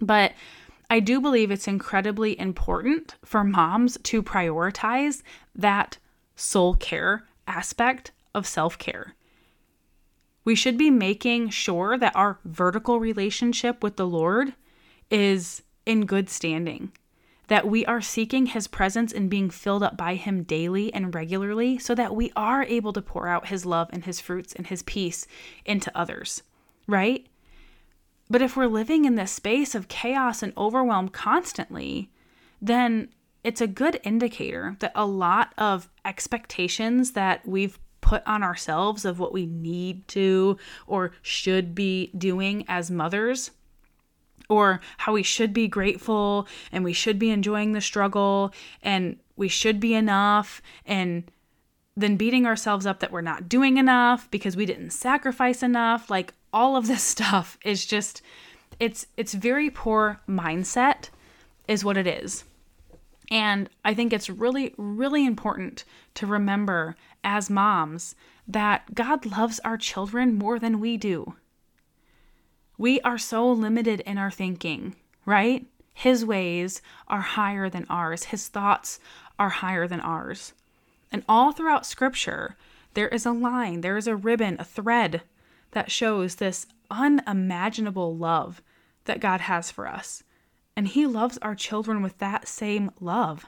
But 0.00 0.32
I 0.92 1.00
do 1.00 1.22
believe 1.22 1.50
it's 1.50 1.68
incredibly 1.68 2.38
important 2.38 3.14
for 3.24 3.42
moms 3.44 3.96
to 4.02 4.22
prioritize 4.22 5.22
that 5.56 5.96
soul 6.36 6.74
care 6.74 7.26
aspect 7.46 8.12
of 8.34 8.46
self 8.46 8.76
care. 8.76 9.14
We 10.44 10.54
should 10.54 10.76
be 10.76 10.90
making 10.90 11.48
sure 11.48 11.96
that 11.96 12.14
our 12.14 12.40
vertical 12.44 13.00
relationship 13.00 13.82
with 13.82 13.96
the 13.96 14.06
Lord 14.06 14.52
is 15.10 15.62
in 15.86 16.04
good 16.04 16.28
standing, 16.28 16.92
that 17.48 17.66
we 17.66 17.86
are 17.86 18.02
seeking 18.02 18.44
His 18.44 18.66
presence 18.66 19.14
and 19.14 19.30
being 19.30 19.48
filled 19.48 19.82
up 19.82 19.96
by 19.96 20.16
Him 20.16 20.42
daily 20.42 20.92
and 20.92 21.14
regularly 21.14 21.78
so 21.78 21.94
that 21.94 22.14
we 22.14 22.30
are 22.36 22.64
able 22.64 22.92
to 22.92 23.00
pour 23.00 23.28
out 23.28 23.46
His 23.46 23.64
love 23.64 23.88
and 23.94 24.04
His 24.04 24.20
fruits 24.20 24.52
and 24.52 24.66
His 24.66 24.82
peace 24.82 25.26
into 25.64 25.90
others, 25.98 26.42
right? 26.86 27.26
But 28.32 28.40
if 28.40 28.56
we're 28.56 28.66
living 28.66 29.04
in 29.04 29.16
this 29.16 29.30
space 29.30 29.74
of 29.74 29.88
chaos 29.88 30.42
and 30.42 30.54
overwhelm 30.56 31.10
constantly, 31.10 32.10
then 32.62 33.10
it's 33.44 33.60
a 33.60 33.66
good 33.66 34.00
indicator 34.04 34.74
that 34.78 34.92
a 34.94 35.04
lot 35.04 35.52
of 35.58 35.90
expectations 36.06 37.12
that 37.12 37.46
we've 37.46 37.78
put 38.00 38.26
on 38.26 38.42
ourselves 38.42 39.04
of 39.04 39.18
what 39.18 39.34
we 39.34 39.44
need 39.44 40.08
to 40.08 40.56
or 40.86 41.12
should 41.20 41.74
be 41.74 42.10
doing 42.16 42.64
as 42.68 42.90
mothers 42.90 43.50
or 44.48 44.80
how 44.96 45.12
we 45.12 45.22
should 45.22 45.52
be 45.52 45.68
grateful 45.68 46.48
and 46.72 46.84
we 46.84 46.94
should 46.94 47.18
be 47.18 47.28
enjoying 47.28 47.72
the 47.72 47.82
struggle 47.82 48.50
and 48.82 49.18
we 49.36 49.46
should 49.46 49.78
be 49.78 49.92
enough 49.92 50.62
and 50.86 51.30
then 51.98 52.16
beating 52.16 52.46
ourselves 52.46 52.86
up 52.86 53.00
that 53.00 53.12
we're 53.12 53.20
not 53.20 53.46
doing 53.46 53.76
enough 53.76 54.30
because 54.30 54.56
we 54.56 54.64
didn't 54.64 54.90
sacrifice 54.90 55.62
enough 55.62 56.08
like 56.08 56.32
all 56.52 56.76
of 56.76 56.86
this 56.86 57.02
stuff 57.16 57.58
is 57.64 57.86
just 57.86 58.22
it's 58.80 59.06
it's 59.16 59.34
very 59.34 59.70
poor 59.70 60.20
mindset 60.28 61.08
is 61.68 61.84
what 61.84 61.96
it 61.96 62.06
is. 62.06 62.44
And 63.30 63.70
I 63.84 63.94
think 63.94 64.12
it's 64.12 64.28
really 64.28 64.74
really 64.76 65.24
important 65.24 65.84
to 66.14 66.26
remember 66.26 66.96
as 67.24 67.48
moms 67.48 68.14
that 68.46 68.94
God 68.94 69.24
loves 69.24 69.60
our 69.60 69.76
children 69.76 70.34
more 70.34 70.58
than 70.58 70.80
we 70.80 70.96
do. 70.96 71.34
We 72.76 73.00
are 73.02 73.18
so 73.18 73.50
limited 73.50 74.00
in 74.00 74.18
our 74.18 74.30
thinking, 74.30 74.96
right? 75.24 75.66
His 75.94 76.24
ways 76.24 76.82
are 77.06 77.20
higher 77.20 77.68
than 77.68 77.86
ours. 77.88 78.24
His 78.24 78.48
thoughts 78.48 78.98
are 79.38 79.50
higher 79.50 79.86
than 79.86 80.00
ours. 80.00 80.52
And 81.12 81.22
all 81.28 81.52
throughout 81.52 81.86
scripture, 81.86 82.56
there 82.94 83.08
is 83.08 83.24
a 83.24 83.32
line, 83.32 83.82
there 83.82 83.96
is 83.96 84.06
a 84.06 84.16
ribbon, 84.16 84.56
a 84.58 84.64
thread 84.64 85.22
that 85.72 85.90
shows 85.90 86.36
this 86.36 86.66
unimaginable 86.90 88.16
love 88.16 88.62
that 89.04 89.20
God 89.20 89.42
has 89.42 89.70
for 89.70 89.86
us. 89.86 90.22
And 90.76 90.88
He 90.88 91.06
loves 91.06 91.38
our 91.38 91.54
children 91.54 92.02
with 92.02 92.18
that 92.18 92.48
same 92.48 92.90
love. 93.00 93.46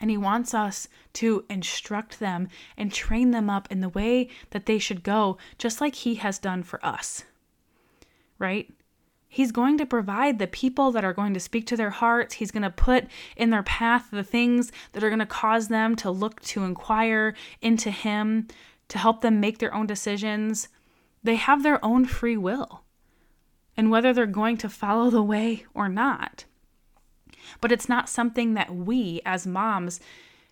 And 0.00 0.10
He 0.10 0.16
wants 0.16 0.54
us 0.54 0.88
to 1.14 1.44
instruct 1.50 2.18
them 2.20 2.48
and 2.76 2.92
train 2.92 3.30
them 3.30 3.50
up 3.50 3.68
in 3.70 3.80
the 3.80 3.88
way 3.88 4.28
that 4.50 4.66
they 4.66 4.78
should 4.78 5.02
go, 5.02 5.38
just 5.58 5.80
like 5.80 5.94
He 5.96 6.16
has 6.16 6.38
done 6.38 6.62
for 6.62 6.84
us. 6.84 7.24
Right? 8.38 8.70
He's 9.28 9.50
going 9.52 9.78
to 9.78 9.86
provide 9.86 10.38
the 10.38 10.46
people 10.46 10.92
that 10.92 11.04
are 11.04 11.12
going 11.12 11.34
to 11.34 11.40
speak 11.40 11.66
to 11.66 11.76
their 11.76 11.90
hearts. 11.90 12.34
He's 12.34 12.52
going 12.52 12.62
to 12.62 12.70
put 12.70 13.06
in 13.36 13.50
their 13.50 13.64
path 13.64 14.08
the 14.12 14.22
things 14.22 14.70
that 14.92 15.02
are 15.02 15.10
going 15.10 15.18
to 15.18 15.26
cause 15.26 15.66
them 15.66 15.96
to 15.96 16.10
look 16.10 16.40
to 16.42 16.62
inquire 16.62 17.34
into 17.60 17.90
Him, 17.90 18.46
to 18.88 18.98
help 18.98 19.22
them 19.22 19.40
make 19.40 19.58
their 19.58 19.74
own 19.74 19.86
decisions. 19.86 20.68
They 21.24 21.36
have 21.36 21.62
their 21.62 21.84
own 21.84 22.04
free 22.04 22.36
will 22.36 22.84
and 23.76 23.90
whether 23.90 24.12
they're 24.12 24.26
going 24.26 24.58
to 24.58 24.68
follow 24.68 25.10
the 25.10 25.22
way 25.22 25.64
or 25.74 25.88
not. 25.88 26.44
But 27.60 27.72
it's 27.72 27.88
not 27.88 28.08
something 28.08 28.54
that 28.54 28.74
we 28.74 29.20
as 29.24 29.46
moms 29.46 30.00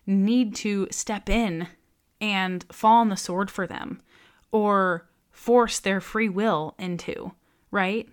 need 0.05 0.55
to 0.55 0.87
step 0.91 1.29
in 1.29 1.67
and 2.19 2.65
fall 2.71 2.99
on 2.99 3.09
the 3.09 3.15
sword 3.15 3.49
for 3.49 3.65
them 3.65 4.01
or 4.51 5.07
force 5.31 5.79
their 5.79 6.01
free 6.01 6.29
will 6.29 6.75
into, 6.77 7.33
right? 7.71 8.09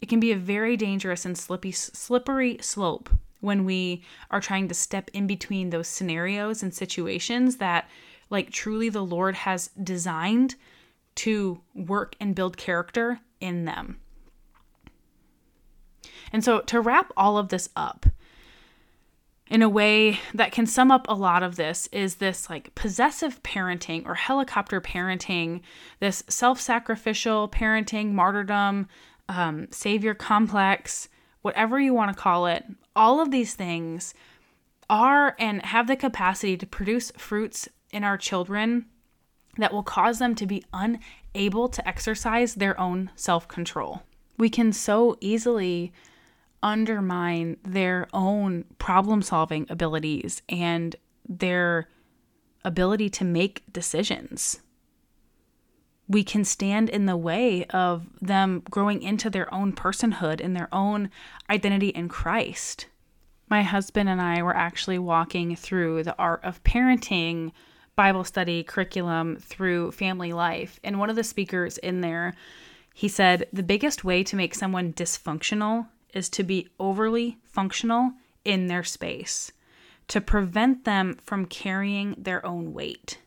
It 0.00 0.08
can 0.08 0.20
be 0.20 0.32
a 0.32 0.36
very 0.36 0.76
dangerous 0.76 1.24
and 1.24 1.36
slippy, 1.36 1.72
slippery 1.72 2.58
slope 2.60 3.10
when 3.40 3.64
we 3.64 4.02
are 4.30 4.40
trying 4.40 4.68
to 4.68 4.74
step 4.74 5.10
in 5.12 5.26
between 5.26 5.70
those 5.70 5.88
scenarios 5.88 6.62
and 6.62 6.74
situations 6.74 7.56
that, 7.56 7.88
like, 8.30 8.50
truly 8.50 8.88
the 8.88 9.04
Lord 9.04 9.34
has 9.34 9.68
designed 9.82 10.56
to 11.16 11.60
work 11.74 12.16
and 12.20 12.34
build 12.34 12.56
character 12.56 13.20
in 13.40 13.64
them. 13.64 13.98
And 16.32 16.44
so, 16.44 16.60
to 16.62 16.80
wrap 16.80 17.12
all 17.16 17.38
of 17.38 17.48
this 17.48 17.68
up 17.76 18.06
in 19.48 19.62
a 19.62 19.68
way 19.68 20.18
that 20.32 20.52
can 20.52 20.66
sum 20.66 20.90
up 20.90 21.06
a 21.08 21.14
lot 21.14 21.42
of 21.42 21.56
this, 21.56 21.88
is 21.92 22.16
this 22.16 22.50
like 22.50 22.74
possessive 22.74 23.42
parenting 23.42 24.04
or 24.06 24.14
helicopter 24.14 24.80
parenting, 24.80 25.60
this 26.00 26.24
self 26.28 26.60
sacrificial 26.60 27.48
parenting, 27.48 28.12
martyrdom, 28.12 28.88
um, 29.28 29.68
savior 29.70 30.14
complex, 30.14 31.08
whatever 31.42 31.78
you 31.78 31.94
want 31.94 32.14
to 32.14 32.20
call 32.20 32.46
it, 32.46 32.64
all 32.96 33.20
of 33.20 33.30
these 33.30 33.54
things 33.54 34.14
are 34.90 35.36
and 35.38 35.64
have 35.66 35.86
the 35.86 35.96
capacity 35.96 36.56
to 36.56 36.66
produce 36.66 37.10
fruits 37.12 37.68
in 37.90 38.04
our 38.04 38.18
children 38.18 38.86
that 39.58 39.72
will 39.72 39.82
cause 39.82 40.18
them 40.18 40.34
to 40.36 40.46
be 40.46 40.64
unable 40.72 41.68
to 41.68 41.88
exercise 41.88 42.54
their 42.54 42.78
own 42.80 43.10
self 43.14 43.46
control. 43.48 44.02
We 44.36 44.50
can 44.50 44.72
so 44.72 45.16
easily 45.20 45.92
undermine 46.62 47.58
their 47.62 48.08
own 48.12 48.64
problem 48.78 49.22
solving 49.22 49.66
abilities 49.68 50.42
and 50.48 50.96
their 51.28 51.88
ability 52.64 53.10
to 53.10 53.24
make 53.24 53.62
decisions. 53.70 54.60
we 56.06 56.22
can 56.22 56.44
stand 56.44 56.90
in 56.90 57.06
the 57.06 57.16
way 57.16 57.64
of 57.66 58.06
them 58.20 58.62
growing 58.70 59.02
into 59.02 59.30
their 59.30 59.52
own 59.52 59.72
personhood 59.72 60.38
and 60.38 60.54
their 60.54 60.68
own 60.72 61.10
identity 61.48 61.88
in 61.88 62.08
Christ. 62.08 62.86
My 63.48 63.62
husband 63.62 64.08
and 64.08 64.20
I 64.20 64.42
were 64.42 64.56
actually 64.56 64.98
walking 64.98 65.56
through 65.56 66.02
the 66.02 66.16
art 66.18 66.44
of 66.44 66.62
parenting 66.62 67.52
Bible 67.96 68.24
study 68.24 68.62
curriculum 68.62 69.36
through 69.36 69.92
family 69.92 70.32
life. 70.32 70.80
And 70.82 70.98
one 70.98 71.10
of 71.10 71.16
the 71.16 71.24
speakers 71.24 71.78
in 71.78 72.00
there, 72.00 72.34
he 72.92 73.08
said, 73.08 73.46
the 73.52 73.62
biggest 73.62 74.04
way 74.04 74.22
to 74.24 74.36
make 74.36 74.54
someone 74.54 74.92
dysfunctional 74.92 75.88
is 76.12 76.28
to 76.30 76.42
be 76.42 76.68
overly 76.78 77.38
functional 77.44 78.12
in 78.44 78.66
their 78.66 78.84
space, 78.84 79.52
to 80.08 80.20
prevent 80.20 80.84
them 80.84 81.18
from 81.22 81.46
carrying 81.46 82.14
their 82.18 82.44
own 82.44 82.72
weight 82.72 83.18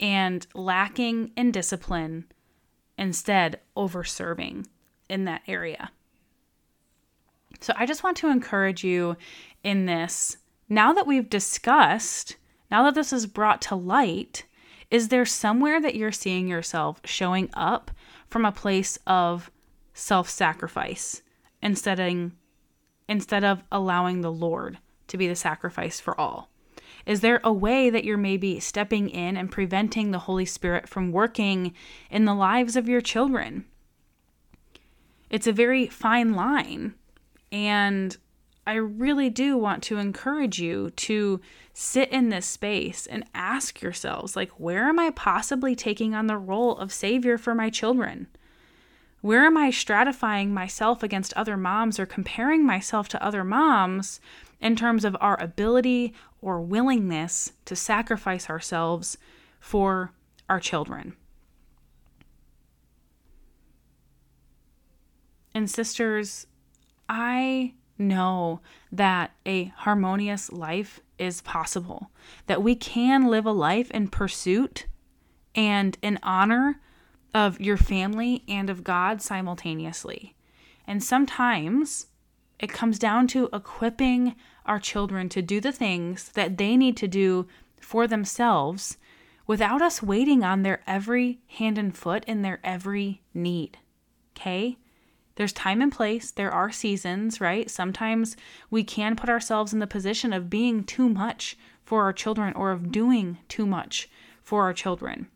and 0.00 0.46
lacking 0.54 1.32
in 1.36 1.50
discipline, 1.50 2.24
instead, 2.96 3.60
over 3.76 4.04
serving 4.04 4.66
in 5.08 5.24
that 5.24 5.42
area. 5.46 5.90
So 7.60 7.72
I 7.76 7.86
just 7.86 8.04
want 8.04 8.16
to 8.18 8.28
encourage 8.28 8.84
you 8.84 9.16
in 9.64 9.86
this. 9.86 10.36
Now 10.68 10.92
that 10.92 11.06
we've 11.06 11.28
discussed, 11.28 12.36
now 12.70 12.82
that 12.84 12.94
this 12.94 13.12
is 13.12 13.26
brought 13.26 13.62
to 13.62 13.74
light, 13.74 14.44
is 14.90 15.08
there 15.08 15.24
somewhere 15.24 15.80
that 15.80 15.94
you're 15.94 16.12
seeing 16.12 16.48
yourself 16.48 17.00
showing 17.04 17.50
up 17.54 17.90
from 18.28 18.44
a 18.44 18.52
place 18.52 18.98
of 19.06 19.50
self 19.94 20.28
sacrifice 20.28 21.22
instead 21.62 22.32
instead 23.08 23.44
of 23.44 23.62
allowing 23.72 24.20
the 24.20 24.32
Lord 24.32 24.78
to 25.08 25.16
be 25.16 25.28
the 25.28 25.36
sacrifice 25.36 26.00
for 26.00 26.18
all? 26.18 26.50
Is 27.06 27.20
there 27.20 27.40
a 27.42 27.52
way 27.52 27.88
that 27.88 28.04
you're 28.04 28.18
maybe 28.18 28.60
stepping 28.60 29.08
in 29.08 29.36
and 29.36 29.50
preventing 29.50 30.10
the 30.10 30.20
Holy 30.20 30.44
Spirit 30.44 30.88
from 30.88 31.10
working 31.10 31.74
in 32.10 32.26
the 32.26 32.34
lives 32.34 32.76
of 32.76 32.88
your 32.88 33.00
children? 33.00 33.64
It's 35.30 35.46
a 35.46 35.52
very 35.52 35.86
fine 35.86 36.34
line. 36.34 36.94
And 37.50 38.16
I 38.68 38.74
really 38.74 39.30
do 39.30 39.56
want 39.56 39.82
to 39.84 39.96
encourage 39.96 40.60
you 40.60 40.90
to 40.90 41.40
sit 41.72 42.10
in 42.10 42.28
this 42.28 42.44
space 42.44 43.06
and 43.06 43.24
ask 43.34 43.80
yourselves 43.80 44.36
like 44.36 44.50
where 44.60 44.88
am 44.88 44.98
I 44.98 45.08
possibly 45.10 45.74
taking 45.74 46.14
on 46.14 46.26
the 46.26 46.36
role 46.36 46.76
of 46.76 46.92
savior 46.92 47.38
for 47.38 47.54
my 47.54 47.70
children? 47.70 48.26
Where 49.22 49.46
am 49.46 49.56
I 49.56 49.70
stratifying 49.70 50.50
myself 50.50 51.02
against 51.02 51.32
other 51.32 51.56
moms 51.56 51.98
or 51.98 52.04
comparing 52.04 52.66
myself 52.66 53.08
to 53.08 53.24
other 53.24 53.42
moms 53.42 54.20
in 54.60 54.76
terms 54.76 55.06
of 55.06 55.16
our 55.18 55.40
ability 55.40 56.12
or 56.42 56.60
willingness 56.60 57.52
to 57.64 57.74
sacrifice 57.74 58.50
ourselves 58.50 59.16
for 59.60 60.12
our 60.46 60.60
children. 60.60 61.16
And, 65.54 65.70
sisters, 65.70 66.46
I 67.08 67.72
know 67.98 68.60
that 68.92 69.32
a 69.44 69.64
harmonious 69.76 70.52
life 70.52 71.00
is 71.18 71.40
possible, 71.40 72.10
that 72.46 72.62
we 72.62 72.74
can 72.74 73.26
live 73.26 73.46
a 73.46 73.52
life 73.52 73.90
in 73.90 74.08
pursuit 74.08 74.86
and 75.54 75.98
in 76.02 76.18
honor 76.22 76.80
of 77.34 77.60
your 77.60 77.76
family 77.76 78.44
and 78.48 78.70
of 78.70 78.84
God 78.84 79.20
simultaneously. 79.20 80.34
And 80.86 81.02
sometimes 81.02 82.06
it 82.58 82.72
comes 82.72 82.98
down 82.98 83.26
to 83.28 83.48
equipping 83.52 84.34
our 84.66 84.78
children 84.78 85.28
to 85.30 85.42
do 85.42 85.60
the 85.60 85.72
things 85.72 86.30
that 86.30 86.58
they 86.58 86.76
need 86.76 86.96
to 86.98 87.08
do 87.08 87.46
for 87.80 88.06
themselves 88.06 88.98
without 89.46 89.80
us 89.80 90.02
waiting 90.02 90.44
on 90.44 90.62
their 90.62 90.82
every 90.86 91.40
hand 91.46 91.78
and 91.78 91.96
foot 91.96 92.24
and 92.26 92.44
their 92.44 92.60
every 92.62 93.22
need. 93.32 93.78
Okay? 94.36 94.78
There's 95.38 95.52
time 95.52 95.80
and 95.80 95.92
place, 95.92 96.32
there 96.32 96.50
are 96.50 96.72
seasons, 96.72 97.40
right? 97.40 97.70
Sometimes 97.70 98.36
we 98.70 98.82
can 98.82 99.14
put 99.14 99.30
ourselves 99.30 99.72
in 99.72 99.78
the 99.78 99.86
position 99.86 100.32
of 100.32 100.50
being 100.50 100.82
too 100.82 101.08
much 101.08 101.56
for 101.84 102.02
our 102.02 102.12
children 102.12 102.52
or 102.54 102.72
of 102.72 102.90
doing 102.90 103.38
too 103.46 103.64
much 103.64 104.10
for 104.42 104.64
our 104.64 104.72
children. 104.72 105.28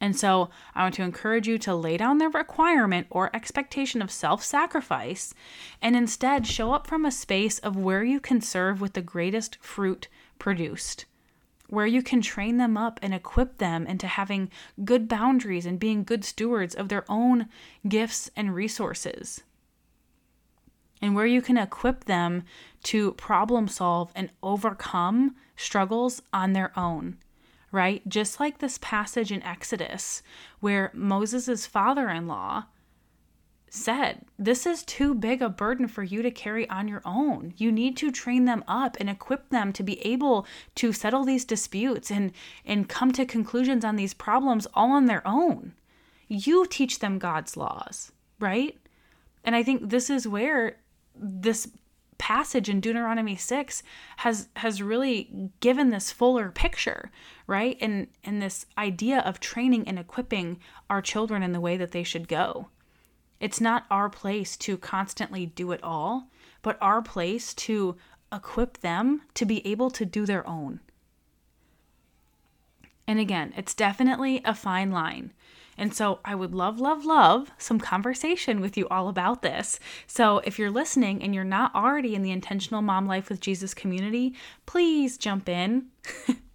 And 0.00 0.16
so 0.16 0.50
I 0.74 0.82
want 0.82 0.96
to 0.96 1.04
encourage 1.04 1.46
you 1.46 1.56
to 1.56 1.74
lay 1.76 1.96
down 1.96 2.18
the 2.18 2.28
requirement 2.28 3.06
or 3.08 3.30
expectation 3.32 4.02
of 4.02 4.10
self 4.10 4.42
sacrifice 4.42 5.32
and 5.80 5.94
instead 5.94 6.44
show 6.44 6.72
up 6.72 6.88
from 6.88 7.04
a 7.04 7.12
space 7.12 7.60
of 7.60 7.76
where 7.76 8.02
you 8.02 8.18
can 8.18 8.40
serve 8.40 8.80
with 8.80 8.94
the 8.94 9.02
greatest 9.02 9.56
fruit 9.60 10.08
produced, 10.40 11.04
where 11.68 11.86
you 11.86 12.02
can 12.02 12.20
train 12.20 12.56
them 12.56 12.76
up 12.76 12.98
and 13.02 13.14
equip 13.14 13.58
them 13.58 13.86
into 13.86 14.06
having 14.06 14.50
good 14.84 15.08
boundaries 15.08 15.66
and 15.66 15.78
being 15.78 16.04
good 16.04 16.24
stewards 16.24 16.74
of 16.74 16.88
their 16.88 17.04
own 17.08 17.46
gifts 17.88 18.30
and 18.36 18.54
resources. 18.54 19.42
And 21.02 21.14
where 21.14 21.26
you 21.26 21.42
can 21.42 21.58
equip 21.58 22.04
them 22.04 22.44
to 22.84 23.12
problem 23.12 23.68
solve 23.68 24.12
and 24.14 24.30
overcome 24.42 25.36
struggles 25.56 26.22
on 26.32 26.52
their 26.52 26.76
own 26.78 27.18
right? 27.72 28.08
Just 28.08 28.40
like 28.40 28.58
this 28.58 28.78
passage 28.80 29.30
in 29.30 29.42
Exodus 29.42 30.22
where 30.60 30.90
Moses' 30.94 31.66
father 31.66 32.08
in 32.08 32.26
law 32.26 32.64
said, 33.76 34.22
This 34.38 34.66
is 34.66 34.82
too 34.82 35.14
big 35.14 35.42
a 35.42 35.48
burden 35.48 35.88
for 35.88 36.02
you 36.02 36.22
to 36.22 36.30
carry 36.30 36.68
on 36.68 36.88
your 36.88 37.02
own. 37.04 37.54
You 37.56 37.70
need 37.70 37.96
to 37.98 38.10
train 38.10 38.44
them 38.44 38.64
up 38.66 38.96
and 38.98 39.08
equip 39.08 39.50
them 39.50 39.72
to 39.74 39.82
be 39.82 40.04
able 40.06 40.46
to 40.76 40.92
settle 40.92 41.24
these 41.24 41.44
disputes 41.44 42.10
and, 42.10 42.32
and 42.64 42.88
come 42.88 43.12
to 43.12 43.24
conclusions 43.24 43.84
on 43.84 43.96
these 43.96 44.14
problems 44.14 44.66
all 44.74 44.90
on 44.92 45.06
their 45.06 45.26
own. 45.26 45.74
You 46.28 46.66
teach 46.66 46.98
them 46.98 47.18
God's 47.18 47.56
laws, 47.56 48.12
right? 48.40 48.76
And 49.44 49.54
I 49.54 49.62
think 49.62 49.90
this 49.90 50.10
is 50.10 50.26
where 50.26 50.78
this 51.14 51.68
passage 52.18 52.68
in 52.68 52.80
Deuteronomy 52.80 53.36
6 53.36 53.82
has 54.18 54.48
has 54.56 54.82
really 54.82 55.50
given 55.60 55.90
this 55.90 56.10
fuller 56.10 56.50
picture, 56.50 57.10
right? 57.46 57.76
And 57.80 58.08
and 58.24 58.40
this 58.40 58.66
idea 58.78 59.20
of 59.20 59.38
training 59.38 59.86
and 59.86 59.98
equipping 59.98 60.58
our 60.88 61.02
children 61.02 61.42
in 61.42 61.52
the 61.52 61.60
way 61.60 61.76
that 61.76 61.92
they 61.92 62.02
should 62.02 62.26
go. 62.26 62.68
It's 63.40 63.60
not 63.60 63.84
our 63.90 64.08
place 64.08 64.56
to 64.58 64.78
constantly 64.78 65.46
do 65.46 65.72
it 65.72 65.82
all, 65.82 66.30
but 66.62 66.78
our 66.80 67.02
place 67.02 67.54
to 67.54 67.96
equip 68.32 68.78
them 68.78 69.22
to 69.34 69.44
be 69.44 69.66
able 69.66 69.90
to 69.90 70.04
do 70.04 70.26
their 70.26 70.46
own. 70.48 70.80
And 73.06 73.20
again, 73.20 73.52
it's 73.56 73.74
definitely 73.74 74.40
a 74.44 74.54
fine 74.54 74.90
line. 74.90 75.32
And 75.78 75.94
so 75.94 76.20
I 76.24 76.34
would 76.34 76.54
love, 76.54 76.80
love, 76.80 77.04
love 77.04 77.50
some 77.58 77.78
conversation 77.78 78.60
with 78.60 78.76
you 78.76 78.88
all 78.88 79.08
about 79.08 79.42
this. 79.42 79.78
So 80.06 80.38
if 80.38 80.58
you're 80.58 80.70
listening 80.70 81.22
and 81.22 81.34
you're 81.34 81.44
not 81.44 81.74
already 81.74 82.14
in 82.14 82.22
the 82.22 82.30
Intentional 82.30 82.82
Mom 82.82 83.06
Life 83.06 83.28
with 83.28 83.40
Jesus 83.40 83.74
community, 83.74 84.34
please 84.64 85.18
jump 85.18 85.48
in. 85.48 85.86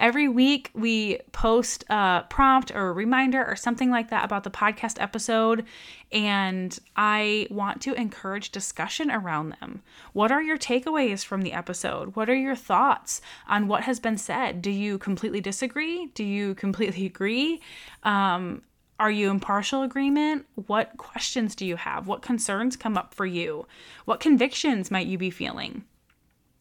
Every 0.00 0.28
week, 0.28 0.70
we 0.72 1.18
post 1.32 1.84
a 1.90 2.24
prompt 2.30 2.70
or 2.74 2.88
a 2.88 2.92
reminder 2.92 3.44
or 3.44 3.54
something 3.54 3.90
like 3.90 4.08
that 4.08 4.24
about 4.24 4.44
the 4.44 4.50
podcast 4.50 4.96
episode. 4.98 5.66
And 6.10 6.76
I 6.96 7.46
want 7.50 7.82
to 7.82 7.92
encourage 7.92 8.50
discussion 8.50 9.10
around 9.10 9.50
them. 9.60 9.82
What 10.14 10.32
are 10.32 10.40
your 10.40 10.56
takeaways 10.56 11.22
from 11.22 11.42
the 11.42 11.52
episode? 11.52 12.16
What 12.16 12.30
are 12.30 12.34
your 12.34 12.56
thoughts 12.56 13.20
on 13.46 13.68
what 13.68 13.82
has 13.82 14.00
been 14.00 14.16
said? 14.16 14.62
Do 14.62 14.70
you 14.70 14.96
completely 14.96 15.42
disagree? 15.42 16.06
Do 16.14 16.24
you 16.24 16.54
completely 16.54 17.04
agree? 17.04 17.60
Um, 18.02 18.62
are 18.98 19.10
you 19.10 19.28
in 19.28 19.38
partial 19.38 19.82
agreement? 19.82 20.46
What 20.54 20.96
questions 20.96 21.54
do 21.54 21.66
you 21.66 21.76
have? 21.76 22.06
What 22.06 22.22
concerns 22.22 22.74
come 22.74 22.96
up 22.96 23.12
for 23.12 23.26
you? 23.26 23.66
What 24.06 24.20
convictions 24.20 24.90
might 24.90 25.06
you 25.06 25.18
be 25.18 25.30
feeling? 25.30 25.84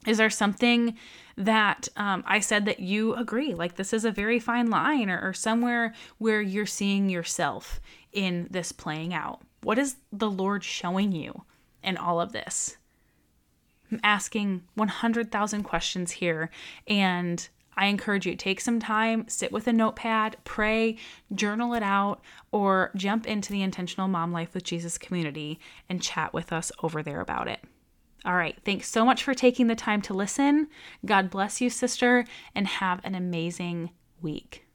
Is 0.10 0.18
there 0.18 0.32
something 0.32 0.98
that 1.38 1.88
um, 1.96 2.24
I 2.26 2.40
said 2.40 2.66
that 2.66 2.80
you 2.80 3.14
agree? 3.14 3.54
Like 3.54 3.76
this 3.76 3.94
is 3.94 4.06
a 4.06 4.12
very 4.12 4.40
fine 4.40 4.72
line, 4.72 5.08
or, 5.08 5.22
or 5.22 5.34
somewhere 5.34 5.94
where 6.18 6.42
you're 6.42 6.66
seeing 6.66 7.10
yourself 7.10 7.80
in 8.12 8.48
this 8.50 8.72
playing 8.72 9.14
out? 9.14 9.44
What 9.62 9.78
is 9.78 9.98
the 10.12 10.32
Lord 10.32 10.64
showing 10.64 11.12
you 11.12 11.44
in 11.84 11.96
all 11.96 12.20
of 12.20 12.32
this? 12.32 12.78
I'm 13.92 14.00
asking 14.04 14.64
100,000 14.74 15.62
questions 15.62 16.10
here, 16.14 16.50
and 16.88 17.48
I 17.78 17.86
encourage 17.86 18.26
you 18.26 18.36
take 18.36 18.62
some 18.62 18.80
time, 18.80 19.28
sit 19.28 19.52
with 19.52 19.68
a 19.68 19.74
notepad, 19.74 20.38
pray, 20.44 20.98
journal 21.36 21.76
it 21.76 21.84
out, 21.84 22.22
or 22.52 22.90
jump 22.96 23.28
into 23.28 23.52
the 23.52 23.62
Intentional 23.62 24.08
Mom 24.08 24.32
Life 24.32 24.56
with 24.56 24.64
Jesus 24.64 24.98
community 24.98 25.60
and 25.88 26.02
chat 26.02 26.34
with 26.34 26.52
us 26.52 26.72
over 26.82 27.04
there 27.04 27.22
about 27.22 27.48
it. 27.48 27.60
All 28.26 28.36
right. 28.36 28.58
Thanks 28.66 28.90
so 28.90 29.06
much 29.06 29.24
for 29.24 29.34
taking 29.34 29.68
the 29.68 29.76
time 29.76 30.02
to 30.04 30.14
listen. 30.14 30.68
God 31.06 31.30
bless 31.30 31.62
you, 31.62 31.70
sister, 31.70 32.26
and 32.54 32.68
have 32.68 33.00
an 33.04 33.16
amazing 33.16 33.92
week. 34.22 34.66